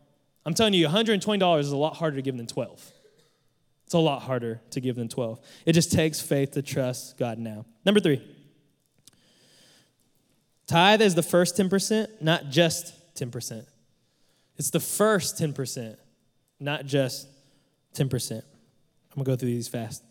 [0.44, 2.90] I'm telling you, $120 is a lot harder to give than 12.
[3.84, 5.38] It's a lot harder to give than 12.
[5.64, 7.66] It just takes faith to trust God now.
[7.86, 8.20] Number three,
[10.66, 13.64] tithe is the first 10%, not just 10%.
[14.56, 15.96] It's the first 10%,
[16.60, 17.28] not just
[17.94, 18.32] 10%.
[18.32, 18.42] I'm
[19.16, 20.02] to go through these fast.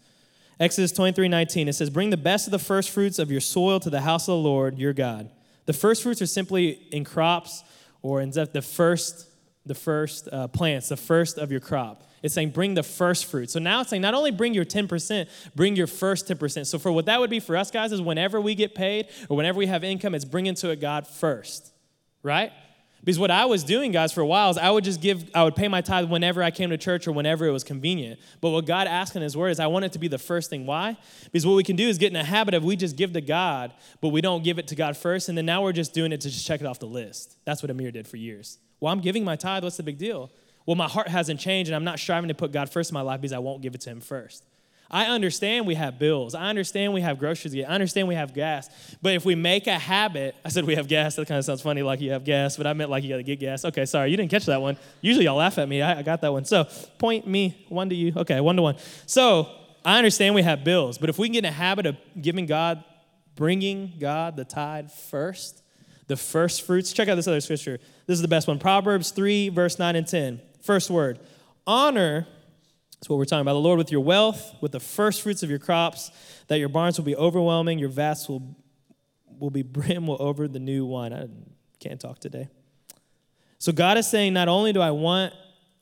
[0.60, 3.80] Exodus 23 19, it says, Bring the best of the first fruits of your soil
[3.80, 5.30] to the house of the Lord your God.
[5.66, 7.64] The first fruits are simply in crops
[8.02, 9.28] or in the first,
[9.66, 12.04] the first uh, plants, the first of your crop.
[12.22, 13.50] It's saying bring the first fruit.
[13.50, 16.66] So now it's saying not only bring your 10%, bring your first 10%.
[16.66, 19.36] So for what that would be for us guys is whenever we get paid or
[19.36, 21.74] whenever we have income, it's bringing to it God first,
[22.22, 22.54] right?
[23.04, 25.44] Because what I was doing, guys, for a while is I would just give, I
[25.44, 28.20] would pay my tithe whenever I came to church or whenever it was convenient.
[28.40, 30.50] But what God asked in His Word is I want it to be the first
[30.50, 30.66] thing.
[30.66, 30.96] Why?
[31.26, 33.22] Because what we can do is get in a habit of we just give to
[33.22, 36.14] God, but we don't give it to God first, and then now we're just doing
[36.14, 37.38] it to just check it off the list.
[37.44, 38.58] That's what Amir did for years.
[38.80, 40.32] Well, I'm giving my tithe, what's the big deal?
[40.66, 43.02] Well, my heart hasn't changed, and I'm not striving to put God first in my
[43.02, 44.46] life because I won't give it to Him first.
[44.94, 46.36] I understand we have bills.
[46.36, 47.70] I understand we have groceries to get.
[47.70, 48.70] I understand we have gas.
[49.02, 51.16] But if we make a habit, I said we have gas.
[51.16, 53.18] That kind of sounds funny, like you have gas, but I meant like you got
[53.18, 53.66] to get gas.
[53.66, 54.78] Okay, sorry, you didn't catch that one.
[55.02, 55.82] Usually y'all laugh at me.
[55.82, 56.46] I, I got that one.
[56.46, 56.68] So
[57.00, 58.14] point me, one to you.
[58.16, 58.76] Okay, one to one.
[59.08, 59.50] So
[59.84, 62.46] I understand we have bills, but if we can get in a habit of giving
[62.46, 62.84] God,
[63.36, 65.64] bringing God the tithe first,
[66.06, 67.80] the first fruits, check out this other scripture.
[68.06, 70.40] This is the best one Proverbs 3, verse 9 and 10.
[70.62, 71.20] First word
[71.66, 72.28] honor
[73.04, 73.52] that's what we're talking about.
[73.52, 76.10] The Lord with your wealth, with the first fruits of your crops,
[76.48, 78.56] that your barns will be overwhelming, your vats will,
[79.38, 81.12] will be brim will over the new wine.
[81.12, 81.28] I
[81.82, 82.48] can't talk today.
[83.60, 85.34] So God is saying, not only do I want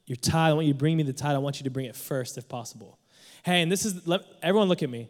[0.07, 1.85] your tithe, I want you to bring me the tithe, I want you to bring
[1.85, 2.97] it first if possible.
[3.43, 5.07] Hey, and this is, let, everyone look at me.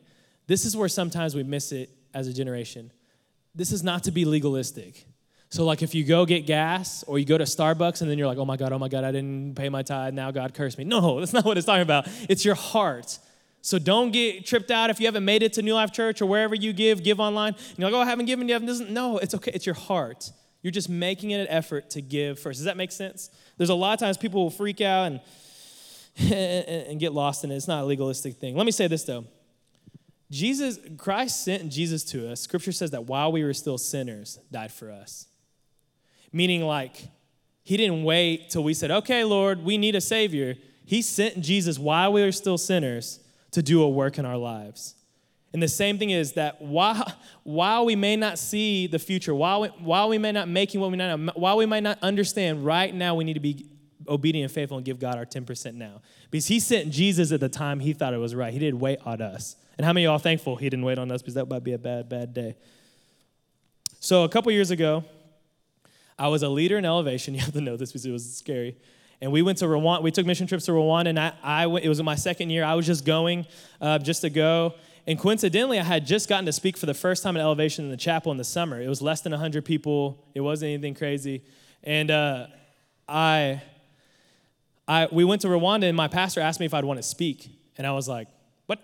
[0.47, 2.91] This is where sometimes we miss it as a generation.
[3.55, 5.05] This is not to be legalistic.
[5.51, 8.27] So, like, if you go get gas or you go to Starbucks and then you're
[8.27, 10.77] like, oh my God, oh my God, I didn't pay my tithe, now God cursed
[10.77, 10.85] me.
[10.85, 12.07] No, that's not what it's talking about.
[12.29, 13.19] It's your heart.
[13.61, 16.25] So don't get tripped out if you haven't made it to New Life Church or
[16.25, 17.53] wherever you give, give online.
[17.53, 18.61] And you're like, oh, I haven't given yet.
[18.61, 19.51] No, it's okay.
[19.53, 20.31] It's your heart.
[20.61, 22.59] You're just making it an effort to give first.
[22.59, 23.29] Does that make sense?
[23.57, 25.21] There's a lot of times people will freak out and,
[26.31, 27.57] and get lost in it.
[27.57, 28.55] It's not a legalistic thing.
[28.55, 29.25] Let me say this though.
[30.31, 32.39] Jesus, Christ sent Jesus to us.
[32.39, 35.27] Scripture says that while we were still sinners, died for us.
[36.33, 37.09] Meaning, like,
[37.63, 40.55] he didn't wait till we said, okay, Lord, we need a Savior.
[40.85, 43.19] He sent Jesus while we were still sinners
[43.51, 44.95] to do a work in our lives.
[45.53, 47.13] And the same thing is that while,
[47.43, 50.91] while we may not see the future, while we, while we may not making what
[50.91, 53.67] we know, while we might not understand right now, we need to be
[54.07, 56.01] obedient and faithful and give God our 10% now.
[56.29, 58.53] Because he sent Jesus at the time he thought it was right.
[58.53, 59.57] He didn't wait on us.
[59.77, 61.73] And how many of y'all thankful he didn't wait on us because that might be
[61.73, 62.55] a bad, bad day.
[63.99, 65.03] So a couple years ago,
[66.21, 67.33] I was a leader in elevation.
[67.33, 68.77] You have to know this because it was scary.
[69.21, 70.03] And we went to Rwanda.
[70.03, 72.63] We took mission trips to Rwanda, and I, I went, it was my second year.
[72.63, 73.47] I was just going,
[73.81, 74.75] uh, just to go.
[75.07, 77.91] And coincidentally, I had just gotten to speak for the first time at Elevation in
[77.91, 78.79] the chapel in the summer.
[78.79, 80.23] It was less than 100 people.
[80.35, 81.41] It wasn't anything crazy.
[81.83, 82.47] And uh,
[83.09, 83.63] I,
[84.87, 87.49] I, we went to Rwanda, and my pastor asked me if I'd want to speak.
[87.79, 88.27] And I was like,
[88.67, 88.79] what?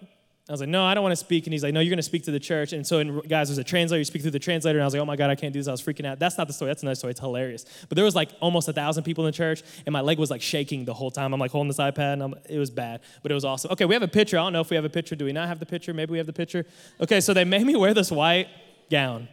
[0.49, 1.45] I was like, no, I don't want to speak.
[1.45, 2.71] And he's like, no, you're going to speak to the church.
[2.71, 3.99] And so, guys, there's a translator.
[3.99, 4.77] You speak through the translator.
[4.79, 5.67] And I was like, oh my God, I can't do this.
[5.67, 6.19] I was freaking out.
[6.19, 6.69] That's not the story.
[6.69, 7.11] That's another story.
[7.11, 7.65] It's hilarious.
[7.89, 10.31] But there was like almost a thousand people in the church, and my leg was
[10.31, 11.33] like shaking the whole time.
[11.33, 13.71] I'm like holding this iPad, and I'm, it was bad, but it was awesome.
[13.71, 14.37] Okay, we have a picture.
[14.37, 15.17] I don't know if we have a picture.
[15.17, 15.93] Do we not have the picture?
[15.93, 16.65] Maybe we have the picture.
[17.01, 18.47] Okay, so they made me wear this white
[18.89, 19.27] gown.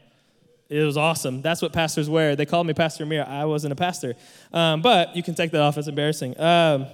[0.69, 1.43] It was awesome.
[1.43, 2.35] That's what pastors wear.
[2.35, 3.25] They called me Pastor Amir.
[3.29, 4.15] I wasn't a pastor.
[4.53, 5.79] Um, but you can take that off.
[5.79, 6.41] It's embarrassing.
[6.41, 6.87] Um,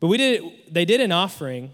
[0.00, 1.72] but we did, they did an offering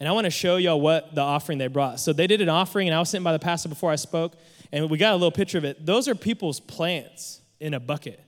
[0.00, 2.00] and I want to show y'all what the offering they brought.
[2.00, 4.34] So they did an offering, and I was sitting by the pastor before I spoke,
[4.72, 5.84] and we got a little picture of it.
[5.84, 8.18] Those are people's plants in a bucket.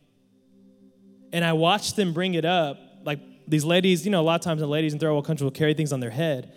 [1.32, 2.78] And I watched them bring it up.
[3.04, 5.44] Like these ladies, you know, a lot of times the ladies in third world countries
[5.44, 6.52] will carry things on their head.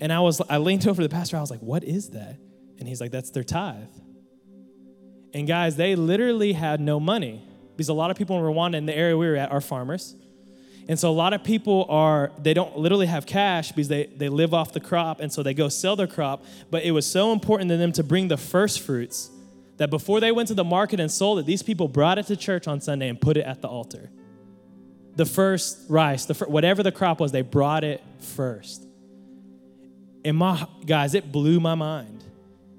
[0.00, 1.36] And I was, I leaned over the pastor.
[1.36, 2.38] I was like, "What is that?"
[2.78, 3.84] And he's like, "That's their tithe."
[5.34, 7.46] And guys, they literally had no money
[7.76, 10.16] because a lot of people in Rwanda in the area we were at are farmers.
[10.88, 14.28] And so a lot of people are, they don't literally have cash because they, they
[14.28, 15.20] live off the crop.
[15.20, 16.44] And so they go sell their crop.
[16.70, 19.30] But it was so important to them to bring the first fruits
[19.78, 22.36] that before they went to the market and sold it, these people brought it to
[22.36, 24.10] church on Sunday and put it at the altar.
[25.16, 28.86] The first rice, the first, whatever the crop was, they brought it first.
[30.24, 32.15] And my guys, it blew my mind.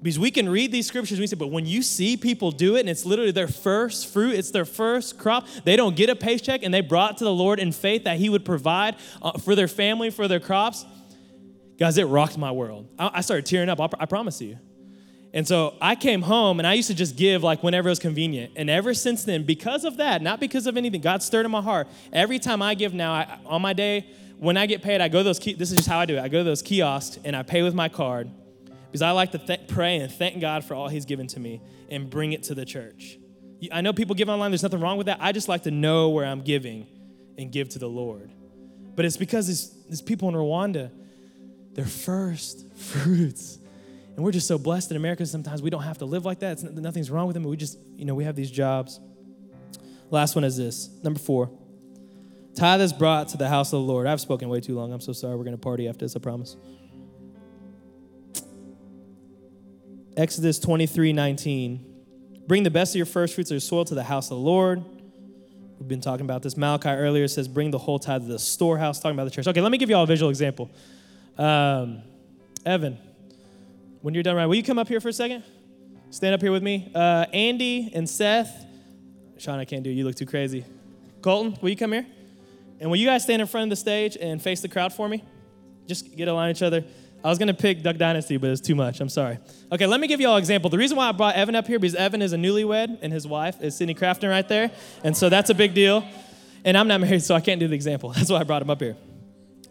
[0.00, 2.80] Because we can read these scriptures we say, but when you see people do it
[2.80, 6.62] and it's literally their first fruit, it's their first crop, they don't get a paycheck
[6.62, 9.66] and they brought to the Lord in faith that He would provide uh, for their
[9.66, 10.86] family, for their crops.
[11.78, 12.88] Guys, it rocked my world.
[12.98, 14.58] I started tearing up, I promise you.
[15.34, 17.98] And so I came home and I used to just give like whenever it was
[17.98, 18.52] convenient.
[18.56, 21.60] And ever since then, because of that, not because of anything, God stirred in my
[21.60, 21.86] heart.
[22.12, 24.06] Every time I give now, I, on my day,
[24.38, 26.20] when I get paid, I go those, this is just how I do it.
[26.20, 28.30] I go to those kiosks and I pay with my card
[28.90, 31.60] because I like to th- pray and thank God for all He's given to me
[31.90, 33.18] and bring it to the church.
[33.72, 35.18] I know people give online, there's nothing wrong with that.
[35.20, 36.86] I just like to know where I'm giving
[37.36, 38.32] and give to the Lord.
[38.94, 40.90] But it's because these, people in Rwanda,
[41.72, 43.58] their first fruits.
[44.16, 45.24] And we're just so blessed in America.
[45.26, 46.52] Sometimes we don't have to live like that.
[46.52, 47.44] It's, nothing's wrong with them.
[47.44, 48.98] We just, you know, we have these jobs.
[50.10, 51.50] Last one is this number four.
[52.56, 54.08] Tithe is brought to the house of the Lord.
[54.08, 54.92] I've spoken way too long.
[54.92, 55.36] I'm so sorry.
[55.36, 56.56] We're going to party after this, I promise.
[60.18, 61.94] Exodus 23 19.
[62.48, 64.42] Bring the best of your first fruits of your soil to the house of the
[64.42, 64.84] Lord.
[65.78, 66.56] We've been talking about this.
[66.56, 69.46] Malachi earlier says, bring the whole tithe to the storehouse, talking about the church.
[69.46, 70.70] Okay, let me give you all a visual example.
[71.36, 72.02] Um,
[72.66, 72.98] Evan,
[74.02, 75.44] when you're done right, will you come up here for a second?
[76.10, 76.90] Stand up here with me.
[76.92, 78.66] Uh, Andy and Seth.
[79.36, 79.92] Sean, I can't do it.
[79.92, 80.64] You look too crazy.
[81.22, 82.06] Colton, will you come here?
[82.80, 85.08] And will you guys stand in front of the stage and face the crowd for
[85.08, 85.22] me?
[85.86, 86.82] Just get a line each other.
[87.24, 89.00] I was gonna pick Duck Dynasty, but it's too much.
[89.00, 89.38] I'm sorry.
[89.72, 90.70] Okay, let me give you all an example.
[90.70, 93.26] The reason why I brought Evan up here because Evan is a newlywed and his
[93.26, 94.70] wife is Sydney Crafton right there,
[95.02, 96.04] and so that's a big deal.
[96.64, 98.10] And I'm not married, so I can't do the example.
[98.16, 98.96] That's why I brought him up here.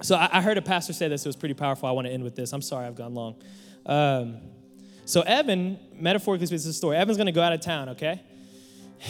[0.02, 1.26] So I, I heard a pastor say this.
[1.26, 1.88] It was pretty powerful.
[1.88, 2.54] I want to end with this.
[2.54, 3.36] I'm sorry I've gone long.
[3.86, 4.38] Um,
[5.06, 6.98] so Evan, metaphorically speaking, this is a story.
[6.98, 8.22] Evan's gonna go out of town, okay?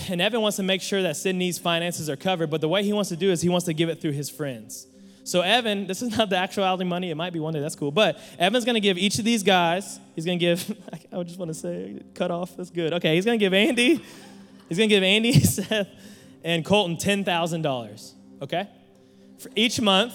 [0.10, 2.94] And Evan wants to make sure that Sydney's finances are covered, but the way he
[2.94, 4.86] wants to do is he wants to give it through his friends.
[5.28, 7.12] So Evan, this is not the actuality money.
[7.12, 7.60] It might be one day.
[7.60, 7.92] That's cool.
[7.92, 10.00] But Evan's going to give each of these guys.
[10.16, 10.78] He's going to give.
[11.12, 12.56] I just want to say cut off.
[12.56, 12.94] That's good.
[12.94, 13.16] Okay.
[13.16, 14.02] He's going to give Andy.
[14.70, 15.90] He's going to give Andy, Seth,
[16.46, 18.16] and Colton ten thousand dollars.
[18.42, 18.70] Okay,
[19.40, 20.14] for each month.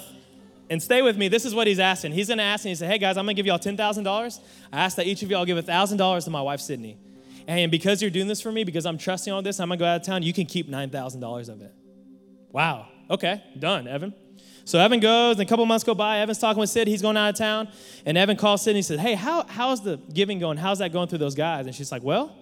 [0.70, 1.28] And stay with me.
[1.28, 2.12] This is what he's asking.
[2.12, 3.76] He's going to ask, and he said, "Hey guys, I'm going to give y'all ten
[3.76, 4.40] thousand dollars.
[4.72, 6.96] I ask that each of y'all give thousand dollars to my wife Sydney."
[7.46, 9.84] And because you're doing this for me, because I'm trusting all this, I'm gonna go
[9.84, 11.74] out of town, you can keep $9,000 of it.
[12.50, 12.88] Wow.
[13.10, 14.14] Okay, done, Evan.
[14.64, 16.20] So Evan goes, and a couple months go by.
[16.20, 16.86] Evan's talking with Sid.
[16.86, 17.68] He's going out of town.
[18.06, 20.56] And Evan calls Sid and he says, Hey, how, how's the giving going?
[20.56, 21.66] How's that going through those guys?
[21.66, 22.36] And she's like, Well,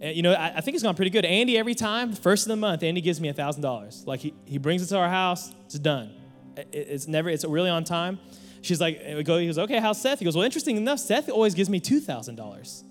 [0.00, 1.24] eh, you know, I, I, think it's gone pretty good.
[1.24, 4.06] Andy, every time, first of the month, Andy gives me $1,000.
[4.06, 6.12] Like, he, he brings it to our house, it's done.
[6.56, 8.18] It, it's never, it's really on time.
[8.60, 10.18] She's like, eh, go, he goes, Okay, how's Seth?
[10.18, 12.84] He goes, Well, interesting enough, Seth always gives me $2,000.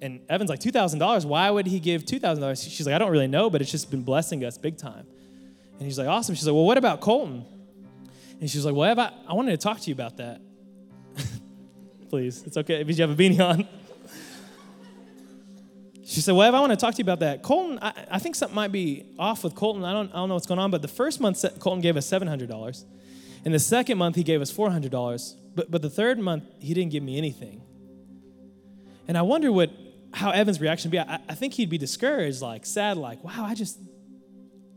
[0.00, 1.24] And Evan's like, $2,000?
[1.24, 2.70] Why would he give $2,000?
[2.70, 5.06] She's like, I don't really know, but it's just been blessing us big time.
[5.74, 6.34] And he's like, Awesome.
[6.34, 7.44] She's like, Well, what about Colton?
[8.42, 10.40] And she's like, Well, Ev, I, I wanted to talk to you about that.
[12.10, 13.68] Please, it's okay if you have a beanie on.
[16.04, 17.44] She said, Well, Ev, I want to talk to you about that.
[17.44, 19.84] Colton, I, I, think something might be off with Colton.
[19.84, 22.10] I don't, I don't know what's going on, but the first month, Colton gave us
[22.10, 22.84] $700.
[23.44, 25.34] And the second month, he gave us $400.
[25.54, 27.62] But, but the third month, he didn't give me anything.
[29.06, 29.70] And I wonder what
[30.12, 30.98] how Evan's reaction would be.
[30.98, 33.78] I, I think he'd be discouraged, like sad, like, wow, I just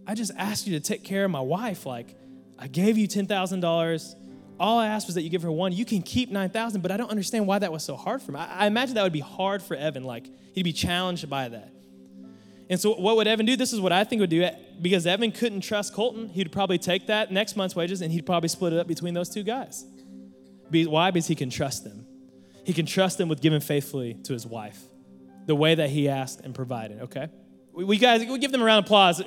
[0.06, 1.88] I just asked you to take care of my wife.
[1.88, 2.16] Like,
[2.58, 4.16] I gave you $10,000.
[4.60, 5.74] All I asked was that you give her one.
[5.74, 8.38] You can keep 9,000, but I don't understand why that was so hard for him.
[8.38, 10.04] I, I imagine that would be hard for Evan.
[10.04, 11.72] Like, he'd be challenged by that.
[12.70, 13.56] And so, what would Evan do?
[13.56, 14.44] This is what I think would do.
[14.44, 18.26] Eh, because Evan couldn't trust Colton, he'd probably take that next month's wages and he'd
[18.26, 19.86] probably split it up between those two guys.
[20.72, 21.12] Why?
[21.12, 22.08] Because he can trust them.
[22.66, 24.82] He can trust them with giving faithfully to his wife,
[25.46, 27.02] the way that he asked and provided.
[27.04, 27.30] Okay,
[27.72, 29.22] we, we guys, we give them a round of applause.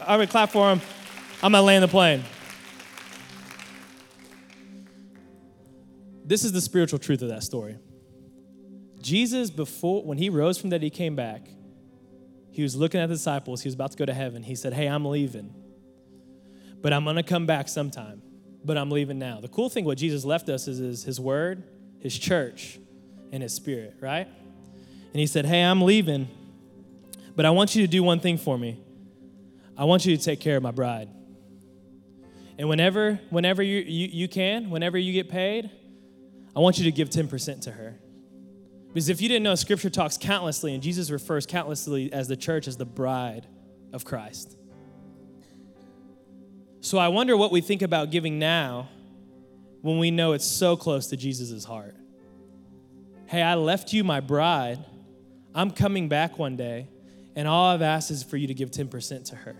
[0.00, 0.80] I would clap for them.
[1.42, 2.24] I'm gonna land the plane.
[6.24, 7.76] This is the spiritual truth of that story.
[9.00, 11.48] Jesus, before when he rose from that, he came back.
[12.50, 13.60] He was looking at the disciples.
[13.62, 14.42] He was about to go to heaven.
[14.42, 15.52] He said, "Hey, I'm leaving,
[16.80, 18.22] but I'm gonna come back sometime.
[18.64, 21.64] But I'm leaving now." The cool thing, what Jesus left us is, is His Word,
[21.98, 22.78] His church,
[23.30, 23.96] and His Spirit.
[24.00, 24.26] Right?
[25.12, 26.28] And He said, "Hey, I'm leaving,
[27.36, 28.78] but I want you to do one thing for me.
[29.76, 31.10] I want you to take care of my bride."
[32.56, 35.70] And whenever, whenever you, you, you can, whenever you get paid,
[36.56, 37.98] I want you to give 10% to her.
[38.88, 42.68] Because if you didn't know, Scripture talks countlessly, and Jesus refers countlessly as the church
[42.68, 43.46] as the bride
[43.92, 44.56] of Christ.
[46.80, 48.88] So I wonder what we think about giving now
[49.80, 51.96] when we know it's so close to Jesus' heart.
[53.26, 54.84] Hey, I left you my bride.
[55.54, 56.88] I'm coming back one day,
[57.34, 59.56] and all I've asked is for you to give 10% to her.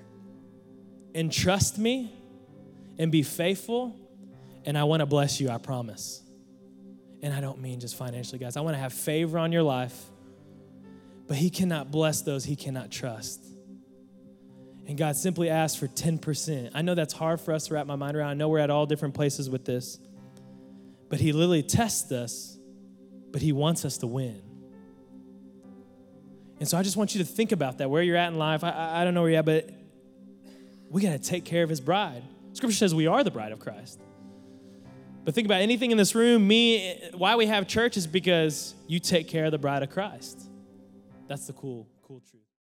[1.15, 2.13] And trust me
[2.99, 3.97] and be faithful,
[4.65, 6.24] and I want to bless you, I promise.
[7.25, 8.59] And I don't mean just financially, guys.
[8.59, 9.99] I want to have favor on your life,
[11.27, 13.43] but He cannot bless those He cannot trust.
[14.87, 16.73] And God simply asks for 10%.
[16.75, 18.29] I know that's hard for us to wrap my mind around.
[18.29, 19.99] I know we're at all different places with this,
[21.09, 22.59] but He literally tests us,
[23.31, 24.43] but He wants us to win.
[26.61, 28.63] And so I just want you to think about that, where you're at in life.
[28.63, 29.71] I, I don't know where you're at, but
[30.91, 32.23] we got to take care of His bride.
[32.53, 33.99] Scripture says we are the bride of Christ.
[35.25, 39.01] But think about anything in this room, me, why we have church is because you
[39.01, 40.49] take care of the bride of Christ.
[41.29, 42.44] That's the cool, cool truth.